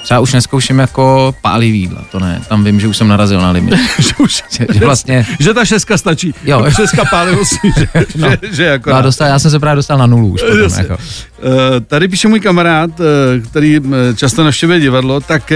Třeba 0.02 0.20
už 0.20 0.32
neskouším 0.32 0.78
jako 0.78 1.34
pálivý 1.42 1.80
jídla, 1.80 2.04
to 2.12 2.20
ne, 2.20 2.42
tam 2.48 2.64
vím, 2.64 2.80
že 2.80 2.88
už 2.88 2.96
jsem 2.96 3.08
narazil 3.08 3.40
na 3.40 3.50
limit. 3.50 3.74
že, 3.98 4.14
už, 4.18 4.42
že, 4.50 4.66
že 4.72 4.80
vlastně, 4.80 5.26
že 5.40 5.54
ta 5.54 5.64
šestka 5.64 5.98
stačí. 5.98 6.34
Jo. 6.44 6.64
Šestka 6.76 7.04
pálivostí, 7.04 7.72
že, 7.78 7.86
No. 8.16 8.30
že, 8.30 8.38
že 8.52 8.64
jako... 8.64 8.90
no, 8.90 9.02
dostal, 9.02 9.28
já 9.28 9.38
jsem 9.38 9.50
se 9.50 9.58
právě 9.58 9.76
dostal 9.76 9.98
na 9.98 10.06
nulu 10.06 10.28
už 10.28 10.40
potom, 10.42 10.78
jako. 10.78 10.96
Eh, 10.96 11.80
Tady 11.80 12.08
píše 12.08 12.28
můj 12.28 12.40
kamarád, 12.40 12.90
eh, 13.00 13.40
který 13.40 13.76
eh, 13.76 14.14
často 14.16 14.44
navštěvuje 14.44 14.80
divadlo, 14.80 15.20
tak 15.20 15.52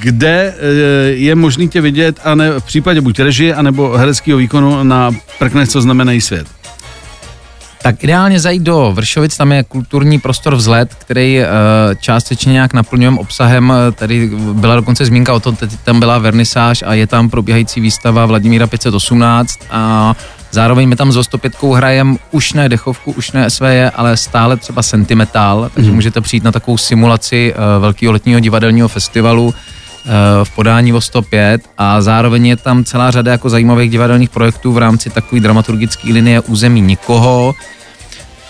kde 0.00 0.54
je 1.10 1.34
možný 1.34 1.68
tě 1.68 1.80
vidět 1.80 2.20
a 2.24 2.34
ne, 2.34 2.50
v 2.60 2.64
případě 2.64 3.00
buď 3.00 3.18
režie, 3.20 3.54
anebo 3.54 3.96
hereckého 3.96 4.38
výkonu 4.38 4.84
na 4.84 5.10
prknech, 5.38 5.68
co 5.68 5.80
znamenají 5.82 6.20
svět. 6.20 6.46
Tak 7.82 8.04
ideálně 8.04 8.40
zajít 8.40 8.62
do 8.62 8.92
Vršovic, 8.94 9.36
tam 9.36 9.52
je 9.52 9.64
kulturní 9.64 10.18
prostor 10.20 10.54
vzlet, 10.54 10.94
který 10.94 11.40
uh, 11.40 11.46
částečně 12.00 12.52
nějak 12.52 12.74
naplňujeme 12.74 13.18
obsahem, 13.18 13.72
eh, 13.72 13.92
tady 13.92 14.30
byla 14.52 14.76
dokonce 14.76 15.04
zmínka 15.04 15.34
o 15.34 15.40
tom, 15.40 15.56
teď 15.56 15.70
tam 15.84 16.00
byla 16.00 16.18
vernisáž 16.18 16.84
a 16.86 16.94
je 16.94 17.06
tam 17.06 17.30
probíhající 17.30 17.80
výstava 17.80 18.26
Vladimíra 18.26 18.66
518 18.66 19.60
a 19.70 20.14
zároveň 20.50 20.88
my 20.88 20.96
tam 20.96 21.12
s 21.12 21.22
105 21.22 21.74
hrajem 21.74 22.18
už 22.30 22.52
ne 22.52 22.68
dechovku, 22.68 23.12
už 23.12 23.32
ne 23.32 23.50
SVJ, 23.50 23.84
ale 23.94 24.16
stále 24.16 24.56
třeba 24.56 24.82
sentimentál, 24.82 25.70
takže 25.74 25.92
můžete 25.92 26.20
přijít 26.20 26.44
na 26.44 26.52
takovou 26.52 26.78
simulaci 26.78 27.54
uh, 27.54 27.82
velkého 27.82 28.12
letního 28.12 28.40
divadelního 28.40 28.88
festivalu, 28.88 29.54
eh, 29.54 29.81
v 30.44 30.50
podání 30.50 30.92
o 30.92 31.00
105 31.00 31.60
a 31.78 32.02
zároveň 32.02 32.46
je 32.46 32.56
tam 32.56 32.84
celá 32.84 33.10
řada 33.10 33.32
jako 33.32 33.50
zajímavých 33.50 33.90
divadelních 33.90 34.30
projektů 34.30 34.72
v 34.72 34.78
rámci 34.78 35.10
takové 35.10 35.40
dramaturgické 35.40 36.12
linie 36.12 36.40
Území 36.40 36.80
nikoho. 36.80 37.54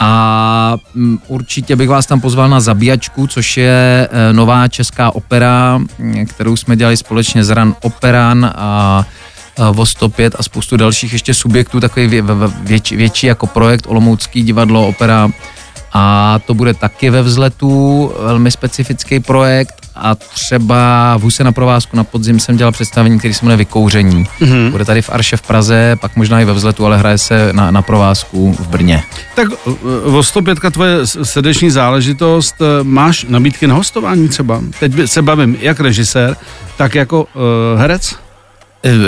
A 0.00 0.76
mm, 0.94 1.18
určitě 1.28 1.76
bych 1.76 1.88
vás 1.88 2.06
tam 2.06 2.20
pozval 2.20 2.48
na 2.48 2.60
Zabíjačku, 2.60 3.26
což 3.26 3.56
je 3.56 4.08
eh, 4.10 4.32
nová 4.32 4.68
česká 4.68 5.14
opera, 5.14 5.78
mm, 5.98 6.26
kterou 6.26 6.56
jsme 6.56 6.76
dělali 6.76 6.96
společně 6.96 7.44
s 7.44 7.50
Ran 7.50 7.74
Operan 7.82 8.52
a 8.54 9.06
a 9.58 9.70
o 9.70 9.86
105 9.86 10.36
a 10.38 10.42
spoustu 10.42 10.76
dalších 10.76 11.12
ještě 11.12 11.34
subjektů, 11.34 11.80
takový 11.80 12.06
vě, 12.06 12.22
vě, 12.22 12.34
větší, 12.62 12.96
větší 12.96 13.26
jako 13.26 13.46
projekt 13.46 13.86
Olomoucký 13.86 14.42
divadlo, 14.42 14.88
opera 14.88 15.30
a 15.92 16.38
to 16.46 16.55
bude 16.55 16.74
taky 16.74 17.11
ve 17.11 17.22
vzletu, 17.22 18.12
velmi 18.22 18.50
specifický 18.50 19.20
projekt 19.20 19.83
a 19.94 20.14
třeba 20.14 21.16
v 21.16 21.22
Huse 21.22 21.44
na 21.44 21.52
provázku 21.52 21.96
na 21.96 22.05
podzim 22.05 22.40
jsem 22.40 22.57
dělal 22.57 22.72
představení, 22.72 23.18
který 23.18 23.35
se 23.35 23.44
jmenuje 23.44 23.57
Vykouření. 23.57 24.24
Mm-hmm. 24.40 24.70
Bude 24.70 24.85
tady 24.85 25.02
v 25.02 25.11
Arše 25.11 25.37
v 25.37 25.42
Praze, 25.42 25.96
pak 26.00 26.16
možná 26.16 26.40
i 26.40 26.44
ve 26.44 26.52
vzletu, 26.52 26.87
ale 26.87 26.98
hraje 26.98 27.18
se 27.18 27.52
na, 27.52 27.70
na 27.70 27.83
provázku 27.83 28.52
v 28.52 28.68
Brně. 28.68 29.02
Tak 29.35 29.48
eh, 29.66 29.70
o 30.05 30.22
105 30.22 30.59
tvoje 30.70 31.07
srdeční 31.07 31.70
záležitost, 31.70 32.55
eh, 32.61 32.85
máš 32.85 33.26
nabídky 33.28 33.66
na 33.66 33.74
hostování 33.74 34.28
třeba? 34.28 34.61
Teď 34.81 34.92
se 35.07 35.22
bavím 35.22 35.57
jak 35.61 35.81
režisér, 35.81 36.37
tak 36.76 36.94
jako 36.94 37.22
uh, 37.22 37.81
herec? 37.81 38.14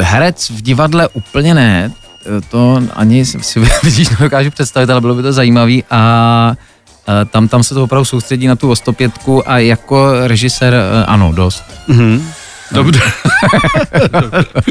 Herec 0.00 0.50
v 0.50 0.62
divadle 0.62 1.08
úplně 1.08 1.54
ne, 1.54 1.92
to 2.50 2.82
ani 2.92 3.24
si 3.24 3.60
vidíš, 3.82 4.08
nedokážu 4.08 4.50
představit, 4.50 4.90
ale 4.90 5.00
bylo 5.00 5.14
by 5.14 5.22
to 5.22 5.32
zajímavý 5.32 5.84
a 5.90 6.54
tam, 7.30 7.48
tam 7.48 7.62
se 7.62 7.74
to 7.74 7.84
opravdu 7.84 8.04
soustředí 8.04 8.46
na 8.46 8.56
tu 8.56 8.70
o 8.70 8.76
105 8.76 9.12
a 9.46 9.58
jako 9.58 10.12
režisér 10.26 10.74
eh, 10.74 11.04
ano, 11.04 11.32
dost. 11.32 11.64
Mhm. 11.88 12.30
Dobře. 12.72 13.00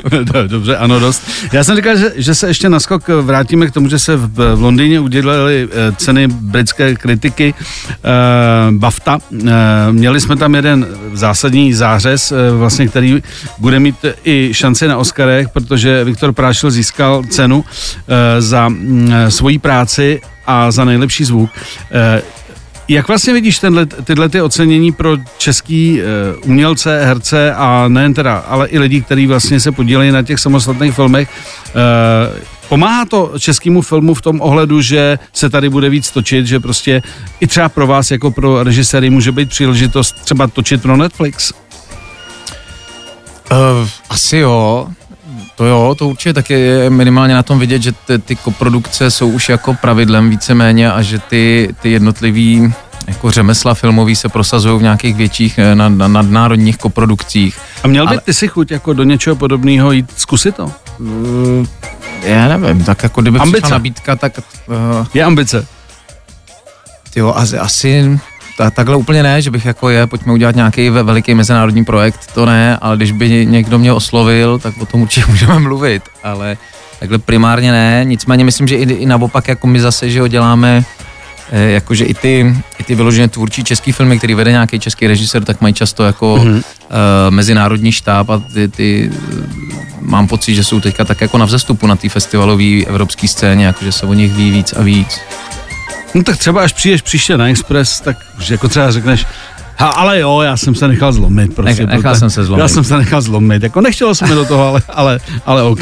Dobře, 0.09 0.47
Dobře, 0.47 0.77
ano, 0.77 0.99
dost. 0.99 1.27
Já 1.53 1.63
jsem 1.63 1.75
říkal, 1.75 1.97
že, 1.97 2.11
že 2.15 2.35
se 2.35 2.47
ještě 2.47 2.69
naskok 2.69 3.07
vrátíme 3.07 3.67
k 3.67 3.71
tomu, 3.71 3.89
že 3.89 3.99
se 3.99 4.15
v, 4.15 4.55
v 4.55 4.61
Londýně 4.61 4.99
udělaly 4.99 5.67
eh, 5.71 5.91
ceny 5.95 6.27
britské 6.27 6.95
kritiky 6.95 7.53
eh, 7.89 8.09
BAFTA. 8.71 9.19
Eh, 9.47 9.51
měli 9.91 10.21
jsme 10.21 10.35
tam 10.35 10.55
jeden 10.55 10.87
zásadní 11.13 11.73
zářez, 11.73 12.31
eh, 12.31 12.51
vlastně, 12.51 12.87
který 12.87 13.23
bude 13.57 13.79
mít 13.79 13.95
i 14.25 14.49
šanci 14.51 14.87
na 14.87 14.97
Oscarech, 14.97 15.49
protože 15.49 16.03
Viktor 16.03 16.33
Prášil 16.33 16.71
získal 16.71 17.23
cenu 17.29 17.65
eh, 18.07 18.41
za 18.41 18.69
mm, 18.69 19.11
svoji 19.29 19.59
práci 19.59 20.21
a 20.45 20.71
za 20.71 20.85
nejlepší 20.85 21.23
zvuk. 21.23 21.49
Eh, 21.91 22.21
jak 22.87 23.07
vlastně 23.07 23.33
vidíš 23.33 23.59
tenhle, 23.59 23.85
tyhle 23.85 24.29
ty 24.29 24.41
ocenění 24.41 24.91
pro 24.91 25.17
český 25.37 26.01
uh, 26.01 26.49
umělce, 26.49 27.05
herce 27.05 27.53
a 27.53 27.85
nejen 27.87 28.13
teda, 28.13 28.37
ale 28.37 28.67
i 28.67 28.79
lidi, 28.79 29.01
kteří 29.01 29.27
vlastně 29.27 29.59
se 29.59 29.71
podílejí 29.71 30.11
na 30.11 30.23
těch 30.23 30.39
samostatných 30.39 30.95
filmech, 30.95 31.29
uh, 31.29 32.39
pomáhá 32.69 33.05
to 33.05 33.33
českému 33.39 33.81
filmu 33.81 34.13
v 34.13 34.21
tom 34.21 34.41
ohledu, 34.41 34.81
že 34.81 35.19
se 35.33 35.49
tady 35.49 35.69
bude 35.69 35.89
víc 35.89 36.11
točit, 36.11 36.45
že 36.45 36.59
prostě 36.59 37.01
i 37.39 37.47
třeba 37.47 37.69
pro 37.69 37.87
vás 37.87 38.11
jako 38.11 38.31
pro 38.31 38.63
režiséry 38.63 39.09
může 39.09 39.31
být 39.31 39.49
příležitost 39.49 40.15
třeba 40.23 40.47
točit 40.47 40.81
pro 40.81 40.97
Netflix? 40.97 41.51
Uh, 43.51 43.87
asi 44.09 44.37
jo, 44.37 44.87
to 45.55 45.65
jo, 45.65 45.95
to 45.97 46.07
určitě 46.07 46.33
taky 46.33 46.53
je 46.53 46.89
minimálně 46.89 47.33
na 47.33 47.43
tom 47.43 47.59
vidět, 47.59 47.81
že 47.81 47.91
ty, 47.91 48.19
ty 48.19 48.35
koprodukce 48.35 49.11
jsou 49.11 49.29
už 49.29 49.49
jako 49.49 49.73
pravidlem 49.73 50.29
víceméně 50.29 50.91
a 50.91 51.01
že 51.01 51.19
ty, 51.19 51.69
ty 51.81 51.91
jednotlivý 51.91 52.73
jako 53.07 53.31
řemesla 53.31 53.73
filmový 53.73 54.15
se 54.15 54.29
prosazují 54.29 54.79
v 54.79 54.81
nějakých 54.83 55.15
větších 55.15 55.59
eh, 55.59 55.75
nad, 55.75 55.89
nad, 55.89 56.07
nadnárodních 56.07 56.77
koprodukcích. 56.77 57.57
A 57.83 57.87
měl 57.87 58.05
by 58.07 58.09
Ale- 58.15 58.21
ty 58.21 58.33
si 58.33 58.47
chuť 58.47 58.71
jako 58.71 58.93
do 58.93 59.03
něčeho 59.03 59.35
podobného 59.35 59.91
jít 59.91 60.11
zkusit 60.17 60.55
to? 60.55 60.71
Uh, 60.99 61.65
já 62.23 62.57
nevím, 62.57 62.83
tak 62.83 63.03
jako 63.03 63.21
kdyby 63.21 63.39
Ambice. 63.39 63.61
přišla 63.61 63.77
nabídka, 63.77 64.15
tak 64.15 64.33
uh, 64.67 64.75
Je 65.13 65.23
ambice. 65.23 65.65
jo, 67.15 67.33
asi, 67.35 67.57
asi 67.59 68.19
ta, 68.57 68.71
takhle 68.71 68.95
úplně 68.95 69.23
ne, 69.23 69.41
že 69.41 69.51
bych 69.51 69.65
jako 69.65 69.89
je, 69.89 70.07
pojďme 70.07 70.33
udělat 70.33 70.55
nějaký 70.55 70.89
ve- 70.89 71.03
veliký 71.03 71.33
mezinárodní 71.33 71.85
projekt, 71.85 72.31
to 72.33 72.45
ne, 72.45 72.77
ale 72.81 72.97
když 72.97 73.11
by 73.11 73.45
někdo 73.45 73.79
mě 73.79 73.93
oslovil, 73.93 74.59
tak 74.59 74.77
o 74.77 74.85
tom 74.85 75.01
určitě 75.01 75.25
můžeme 75.31 75.59
mluvit, 75.59 76.03
ale 76.23 76.57
takhle 76.99 77.17
primárně 77.17 77.71
ne, 77.71 78.01
nicméně 78.03 78.43
myslím, 78.43 78.67
že 78.67 78.75
i, 78.75 78.93
i 78.93 79.05
naopak 79.05 79.47
jako 79.47 79.67
my 79.67 79.79
zase, 79.79 80.09
že 80.09 80.21
ho 80.21 80.27
děláme 80.27 80.83
eh, 81.51 81.71
jakože 81.71 82.05
i 82.05 82.13
ty, 82.13 82.55
i 82.79 82.83
ty 82.83 82.95
vyloženě 82.95 83.27
tvůrčí 83.27 83.63
český 83.63 83.91
filmy, 83.91 84.17
který 84.17 84.33
vede 84.33 84.51
nějaký 84.51 84.79
český 84.79 85.07
režisér, 85.07 85.43
tak 85.43 85.61
mají 85.61 85.73
často 85.73 86.03
jako 86.03 86.35
mm-hmm. 86.35 86.55
uh, 86.55 86.63
mezinárodní 87.29 87.91
štáb 87.91 88.29
a 88.29 88.39
ty, 88.53 88.67
ty 88.67 89.11
mám 89.99 90.27
pocit, 90.27 90.55
že 90.55 90.63
jsou 90.63 90.79
teďka 90.79 91.05
tak 91.05 91.21
jako 91.21 91.37
na 91.37 91.45
vzestupu 91.45 91.87
na 91.87 91.95
té 91.95 92.09
festivalové 92.09 92.83
evropské 92.87 93.27
scéně, 93.27 93.65
jakože 93.65 93.91
se 93.91 94.05
o 94.05 94.13
nich 94.13 94.33
ví 94.33 94.51
víc 94.51 94.73
a 94.73 94.81
víc. 94.81 95.19
No 96.13 96.23
tak 96.23 96.37
třeba 96.37 96.61
až 96.61 96.73
přijdeš 96.73 97.01
příště 97.01 97.37
na 97.37 97.47
Express, 97.47 97.99
tak 97.99 98.17
už 98.37 98.49
jako 98.49 98.67
třeba 98.69 98.91
řekneš, 98.91 99.25
ha, 99.77 99.87
ale 99.87 100.19
jo, 100.19 100.41
já 100.41 100.57
jsem 100.57 100.75
se 100.75 100.87
nechal 100.87 101.13
zlomit. 101.13 101.55
Prostě, 101.55 101.85
Nech- 101.85 101.89
nechal 101.95 102.15
jsem 102.15 102.29
se 102.29 102.43
zlomit. 102.43 102.61
Já 102.61 102.67
jsem 102.67 102.83
se 102.83 102.97
nechal 102.97 103.21
zlomit. 103.21 103.63
Jako 103.63 103.81
nechtělo 103.81 104.15
se 104.15 104.27
mi 104.27 104.35
do 104.35 104.45
toho, 104.45 104.67
ale, 104.67 104.81
ale, 104.89 105.19
ale 105.45 105.63
OK. 105.63 105.79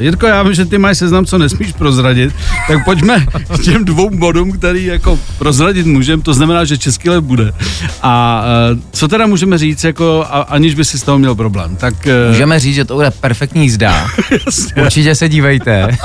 Jirko, 0.00 0.26
já 0.26 0.42
vím, 0.42 0.54
že 0.54 0.64
ty 0.66 0.78
máš 0.78 0.98
seznam, 0.98 1.26
co 1.26 1.38
nesmíš 1.38 1.72
prozradit, 1.72 2.34
tak 2.68 2.84
pojďme 2.84 3.26
k 3.56 3.62
těm 3.64 3.84
dvou 3.84 4.10
bodům, 4.10 4.52
který 4.52 4.84
jako 4.84 5.18
prozradit 5.38 5.86
můžeme, 5.86 6.22
to 6.22 6.34
znamená, 6.34 6.64
že 6.64 6.78
český 6.78 7.10
lev 7.10 7.24
bude. 7.24 7.52
A 8.02 8.44
eh, 8.72 8.80
co 8.92 9.08
teda 9.08 9.26
můžeme 9.26 9.58
říct, 9.58 9.84
jako, 9.84 10.24
a, 10.30 10.40
aniž 10.40 10.74
by 10.74 10.84
si 10.84 10.98
z 10.98 11.02
toho 11.02 11.18
měl 11.18 11.34
problém? 11.34 11.76
Tak 11.76 12.06
eh, 12.06 12.28
Můžeme 12.28 12.60
říct, 12.60 12.74
že 12.74 12.84
to 12.84 12.94
bude 12.94 13.10
perfektní 13.10 13.62
jízda. 13.62 14.06
Určitě 14.82 15.14
se 15.14 15.28
dívejte. 15.28 15.88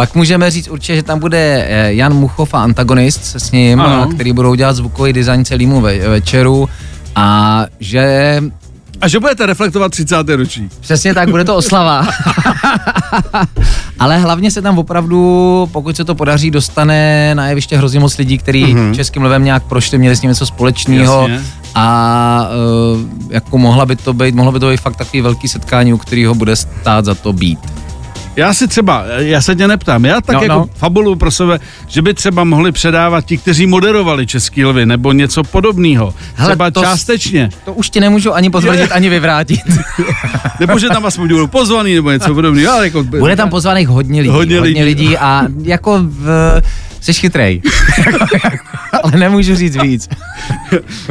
Pak 0.00 0.14
můžeme 0.14 0.50
říct 0.50 0.68
určitě, 0.68 0.96
že 0.96 1.02
tam 1.02 1.18
bude 1.18 1.66
eh, 1.68 1.94
Jan 1.94 2.14
Muchov 2.14 2.54
a 2.54 2.62
antagonist 2.62 3.24
se 3.24 3.40
s 3.40 3.50
ním, 3.52 3.80
Ano. 3.80 4.02
a 4.02 4.06
který 4.06 4.32
budou 4.32 4.54
dělat 4.54 4.76
zvukový 4.76 5.12
design 5.12 5.44
celému 5.44 5.80
ve, 5.80 5.98
večeru 6.08 6.68
a 7.16 7.66
že 7.80 8.42
A 9.00 9.08
že 9.08 9.20
budete 9.20 9.46
reflektovat 9.46 9.92
30. 9.92 10.28
ročník. 10.28 10.72
přesně 10.80 11.14
tak 11.14 11.30
bude 11.30 11.44
to 11.44 11.56
oslava. 11.60 12.06
Ale 13.98 14.18
hlavně 14.18 14.50
se 14.50 14.62
tam 14.62 14.78
opravdu, 14.78 15.68
pokud 15.72 15.96
se 15.96 16.04
to 16.04 16.14
podaří, 16.14 16.50
dostane 16.50 17.34
na 17.34 17.48
jeviště 17.48 17.76
hrozně 17.76 18.00
moc 18.00 18.18
lidí, 18.18 18.38
kteří 18.38 18.64
mm-hmm. 18.64 18.94
českým 18.94 19.22
levem 19.22 19.44
nějak 19.44 19.62
prošli, 19.62 19.98
měli 19.98 20.16
s 20.16 20.22
ním 20.22 20.28
něco 20.28 20.46
společného. 20.46 21.28
A 21.74 22.48
uh, 22.94 23.00
jako 23.30 23.58
mohla 23.58 23.86
by 23.86 23.96
to 23.96 24.12
být, 24.12 24.34
mohlo 24.34 24.52
by 24.52 24.60
to 24.60 24.70
být 24.70 24.80
fakt 24.80 24.96
takový 24.96 25.20
velký 25.20 25.48
setkání, 25.48 25.92
u 25.92 25.98
kterého 25.98 26.34
bude 26.34 26.56
stát 26.56 27.04
za 27.04 27.14
to 27.14 27.32
být. 27.32 27.58
Já 28.36 28.54
si 28.54 28.68
třeba, 28.68 29.04
já 29.16 29.40
se 29.40 29.56
tě 29.56 29.68
neptám, 29.68 30.04
já 30.04 30.20
tak 30.20 30.36
no, 30.36 30.42
jako 30.42 30.54
no. 30.54 30.68
fabulu 30.74 31.16
pro 31.16 31.30
sebe, 31.30 31.58
že 31.86 32.02
by 32.02 32.14
třeba 32.14 32.44
mohli 32.44 32.72
předávat 32.72 33.24
ti, 33.24 33.38
kteří 33.38 33.66
moderovali 33.66 34.26
Český 34.26 34.64
lvy, 34.64 34.86
nebo 34.86 35.12
něco 35.12 35.44
podobného. 35.44 36.14
Třeba 36.44 36.70
to, 36.70 36.80
částečně. 36.80 37.50
To 37.64 37.72
už 37.72 37.90
ti 37.90 38.00
nemůžu 38.00 38.34
ani 38.34 38.50
potvrdit, 38.50 38.92
ani 38.92 39.08
vyvrátit. 39.08 39.60
nebo 40.60 40.78
že 40.78 40.88
tam 40.88 41.06
aspoň 41.06 41.28
budou 41.28 41.46
pozvaný, 41.46 41.94
nebo 41.94 42.10
něco 42.10 42.34
podobného. 42.34 42.84
Jako, 42.84 43.04
Bude 43.04 43.36
tam 43.36 43.50
pozvaných 43.50 43.88
hodně 43.88 44.20
lidí. 44.20 44.32
Hodně, 44.32 44.58
hodně 44.58 44.84
lidí. 44.84 45.02
lidí 45.02 45.18
a 45.18 45.42
jako 45.62 45.98
v, 46.02 46.62
jsi 47.00 47.12
chytrej. 47.12 47.62
Ale 49.02 49.12
nemůžu 49.16 49.54
říct 49.54 49.76
víc. 49.82 50.08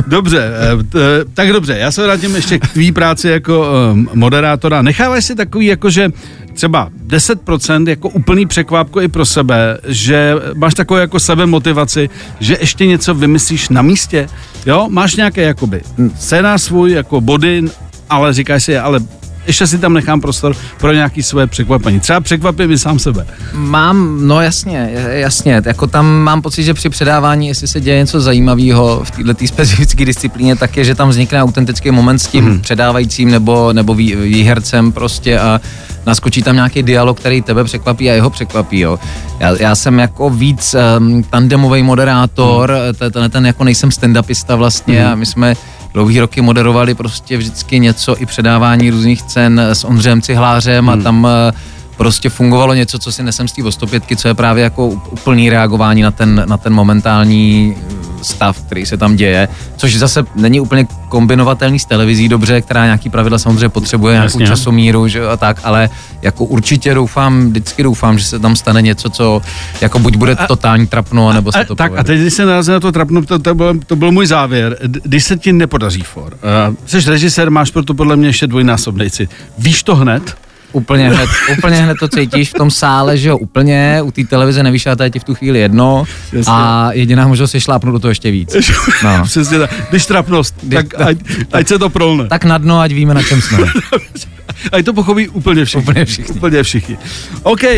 Dobře, 0.07 0.51
eh, 0.95 1.25
tak 1.33 1.53
dobře, 1.53 1.77
já 1.77 1.91
se 1.91 2.03
vrátím 2.03 2.35
ještě 2.35 2.59
k 2.59 2.67
tvý 2.67 2.91
práci 2.91 3.27
jako 3.27 3.67
eh, 3.67 4.09
moderátora. 4.13 4.81
Necháváš 4.81 5.25
si 5.25 5.35
takový, 5.35 5.65
jako 5.65 5.89
že 5.89 6.09
třeba 6.53 6.89
10% 7.07 7.89
jako 7.89 8.09
úplný 8.09 8.45
překvápko 8.45 9.01
i 9.01 9.07
pro 9.07 9.25
sebe, 9.25 9.77
že 9.87 10.35
máš 10.55 10.73
takovou 10.73 10.99
jako 10.99 11.19
sebe 11.19 11.45
motivaci, 11.45 12.09
že 12.39 12.57
ještě 12.59 12.85
něco 12.85 13.13
vymyslíš 13.13 13.69
na 13.69 13.81
místě, 13.81 14.29
jo, 14.65 14.87
máš 14.89 15.15
nějaké 15.15 15.41
jakoby 15.41 15.81
scénář 16.19 16.61
svůj 16.61 16.91
jako 16.91 17.21
body, 17.21 17.63
ale 18.09 18.33
říkáš 18.33 18.63
si, 18.63 18.77
ale 18.77 18.99
ještě 19.47 19.67
si 19.67 19.77
tam 19.77 19.93
nechám 19.93 20.21
prostor 20.21 20.55
pro 20.77 20.93
nějaký 20.93 21.23
své 21.23 21.47
překvapení. 21.47 21.99
Třeba 21.99 22.19
překvapím 22.19 22.71
i 22.71 22.79
sám 22.79 22.99
sebe. 22.99 23.25
Mám, 23.53 24.27
no 24.27 24.41
jasně, 24.41 24.89
jasně. 25.09 25.61
Jako 25.65 25.87
tam 25.87 26.05
mám 26.05 26.41
pocit, 26.41 26.63
že 26.63 26.73
při 26.73 26.89
předávání, 26.89 27.47
jestli 27.47 27.67
se 27.67 27.81
děje 27.81 27.97
něco 27.97 28.21
zajímavého 28.21 29.01
v 29.03 29.11
této 29.11 29.47
specifické 29.47 30.05
disciplíně, 30.05 30.55
tak 30.55 30.77
je, 30.77 30.83
že 30.83 30.95
tam 30.95 31.09
vznikne 31.09 31.43
autentický 31.43 31.91
moment 31.91 32.19
s 32.19 32.27
tím 32.27 32.45
hmm. 32.45 32.59
předávajícím 32.59 33.31
nebo, 33.31 33.73
nebo 33.73 33.93
vý, 33.93 34.15
výhercem 34.15 34.91
prostě 34.91 35.39
a 35.39 35.61
naskočí 36.09 36.43
tam 36.43 36.55
nějaký 36.55 36.83
dialog, 36.83 37.19
který 37.19 37.41
tebe 37.41 37.63
překvapí 37.63 38.09
a 38.09 38.13
jeho 38.13 38.29
překvapí. 38.29 38.79
Jo. 38.79 38.99
Já, 39.39 39.55
já 39.59 39.75
jsem 39.75 39.99
jako 39.99 40.29
víc 40.29 40.75
um, 40.99 41.23
tandemový 41.23 41.83
moderátor, 41.83 42.71
hmm. 42.71 43.11
ten, 43.11 43.31
ten, 43.31 43.45
jako 43.45 43.63
nejsem 43.63 43.89
stand-upista 43.89 44.55
vlastně 44.55 45.01
hmm. 45.01 45.11
a 45.11 45.15
my 45.15 45.25
jsme 45.25 45.55
dlouhý 45.93 46.19
roky 46.19 46.41
moderovali 46.41 46.93
prostě 46.95 47.37
vždycky 47.37 47.79
něco 47.79 48.21
i 48.21 48.25
předávání 48.25 48.89
různých 48.89 49.21
cen 49.21 49.59
s 49.59 49.83
Ondřejem 49.83 50.21
Cihlářem 50.21 50.87
hmm. 50.87 50.99
a 50.99 51.03
tam 51.03 51.27
eh, 51.27 51.51
prostě 51.97 52.29
fungovalo 52.29 52.73
něco, 52.73 52.99
co 52.99 53.11
si 53.11 53.23
nesem 53.23 53.47
z 53.47 53.51
té 53.51 53.71
105, 53.71 54.03
co 54.15 54.27
je 54.27 54.33
právě 54.33 54.63
jako 54.63 54.87
úplný 54.87 55.49
reagování 55.49 56.01
na 56.01 56.11
ten, 56.11 56.43
na 56.47 56.57
ten 56.57 56.73
momentální 56.73 57.75
stav, 58.21 58.61
který 58.61 58.85
se 58.85 58.97
tam 58.97 59.15
děje, 59.15 59.47
což 59.77 59.97
zase 59.97 60.23
není 60.35 60.59
úplně 60.59 60.87
kombinovatelný 61.09 61.79
s 61.79 61.85
televizí 61.85 62.29
dobře, 62.29 62.61
která 62.61 62.85
nějaký 62.85 63.09
pravidla 63.09 63.39
samozřejmě 63.39 63.69
potřebuje, 63.69 64.13
nějakou 64.13 64.39
Jasně. 64.39 64.47
časomíru 64.47 65.07
že, 65.07 65.27
a 65.27 65.37
tak, 65.37 65.59
ale 65.63 65.89
jako 66.21 66.45
určitě 66.45 66.93
doufám, 66.93 67.49
vždycky 67.49 67.83
doufám, 67.83 68.19
že 68.19 68.25
se 68.25 68.39
tam 68.39 68.55
stane 68.55 68.81
něco, 68.81 69.09
co 69.09 69.41
jako 69.81 69.99
buď 69.99 70.15
bude 70.15 70.35
totální 70.35 70.87
trapno, 70.87 71.33
nebo 71.33 71.51
se 71.51 71.65
to 71.65 71.75
Tak 71.75 71.91
povede. 71.91 72.01
a 72.01 72.03
teď, 72.03 72.19
když 72.19 72.33
se 72.33 72.45
narazil 72.45 72.73
na 72.73 72.79
to 72.79 72.91
trapno, 72.91 73.25
to, 73.25 73.39
to, 73.39 73.55
byl, 73.55 73.79
to 73.87 73.95
byl 73.95 74.11
můj 74.11 74.27
závěr. 74.27 74.77
Když 75.03 75.23
se 75.23 75.37
ti 75.37 75.53
nepodaří 75.53 76.01
for, 76.01 76.33
uh, 76.69 76.75
jsi 76.85 77.09
režisér, 77.09 77.51
máš 77.51 77.71
proto 77.71 77.93
podle 77.93 78.15
mě 78.15 78.27
ještě 78.27 78.47
dvojnásobný 78.47 79.09
Víš 79.57 79.83
to 79.83 79.95
hned? 79.95 80.35
Úplně 80.71 81.09
hned, 81.09 81.29
úplně 81.57 81.75
hned 81.75 81.97
to 81.99 82.07
cítíš 82.07 82.49
v 82.49 82.53
tom 82.53 82.71
sále, 82.71 83.17
že 83.17 83.29
jo, 83.29 83.37
úplně, 83.37 84.01
u 84.03 84.11
té 84.11 84.23
televize 84.23 84.63
nevíš, 84.63 84.87
a 84.87 85.03
je 85.03 85.09
ti 85.09 85.19
v 85.19 85.23
tu 85.23 85.35
chvíli 85.35 85.59
jedno 85.59 86.03
Jasně. 86.33 86.53
a 86.53 86.89
jediná 86.91 87.27
možnost 87.27 87.53
je 87.53 87.61
šlápnout 87.61 87.93
do 87.93 87.99
toho 87.99 88.11
ještě 88.11 88.31
víc. 88.31 88.55
No. 89.03 89.23
Přesně 89.23 89.59
tak. 89.59 89.69
Když 89.89 90.05
trapnost, 90.05 90.55
tak 90.71 91.01
ať, 91.01 91.17
ať 91.51 91.67
se 91.67 91.79
to 91.79 91.89
prolne. 91.89 92.27
Tak 92.27 92.45
na 92.45 92.57
dno, 92.57 92.79
ať 92.79 92.91
víme, 92.91 93.13
na 93.13 93.23
čem 93.23 93.41
jsme. 93.41 93.57
A 94.71 94.83
to 94.83 94.93
pochopí 94.93 95.27
úplně 95.27 95.65
všichni. 95.65 95.83
Úplně 95.83 96.05
všichni. 96.05 96.35
Úplně 96.35 96.63
všichni. 96.63 96.97
OK, 97.43 97.63
uh, 97.63 97.69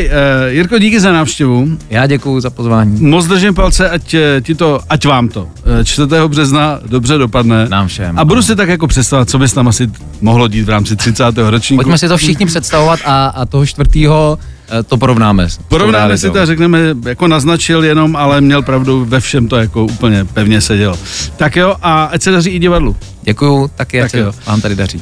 Jirko, 0.47 0.79
díky 0.79 0.99
za 0.99 1.11
návštěvu. 1.11 1.67
Já 1.89 2.07
děkuji 2.07 2.39
za 2.39 2.49
pozvání. 2.49 3.01
Moc 3.01 3.27
držím 3.27 3.53
palce, 3.53 3.89
ať, 3.89 4.13
eh, 4.13 4.41
ti 4.41 4.55
to, 4.55 4.79
ať 4.89 5.05
vám 5.05 5.29
to 5.29 5.47
4. 5.83 6.25
Eh, 6.25 6.27
března 6.27 6.79
dobře 6.85 7.17
dopadne. 7.17 7.69
Nám 7.69 7.87
všem. 7.87 8.19
A 8.19 8.25
budu 8.25 8.41
si 8.41 8.55
tak 8.55 8.69
jako 8.69 8.87
představovat, 8.87 9.29
co 9.29 9.39
bys 9.39 9.53
tam 9.53 9.67
asi 9.67 9.89
mohlo 10.21 10.47
dít 10.47 10.63
v 10.63 10.69
rámci 10.69 10.95
30. 10.95 11.49
ročníku. 11.49 11.83
Pojďme 11.83 11.97
si 11.97 12.07
to 12.07 12.17
všichni 12.17 12.45
představovat 12.45 12.99
a, 13.05 13.27
a 13.27 13.45
toho 13.45 13.65
čtvrtého 13.65 14.37
to 14.87 14.97
porovnáme. 14.97 15.47
Porovnáme 15.67 16.17
si 16.17 16.29
to 16.29 16.39
a 16.39 16.45
řekneme, 16.45 16.79
jako 17.05 17.27
naznačil 17.27 17.83
jenom, 17.83 18.15
ale 18.15 18.41
měl 18.41 18.61
pravdu, 18.61 19.05
ve 19.05 19.19
všem 19.19 19.47
to 19.47 19.55
jako 19.55 19.85
úplně 19.85 20.25
pevně 20.25 20.61
sedělo. 20.61 20.99
Tak 21.37 21.55
jo, 21.55 21.75
a 21.81 22.03
ať 22.03 22.21
se 22.21 22.31
daří 22.31 22.49
i 22.49 22.59
divadlu. 22.59 22.95
Děkuju, 23.23 23.71
taky 23.75 24.01
tak 24.01 24.13
jo. 24.13 24.33
vám 24.45 24.61
tady 24.61 24.75
daří. 24.75 25.01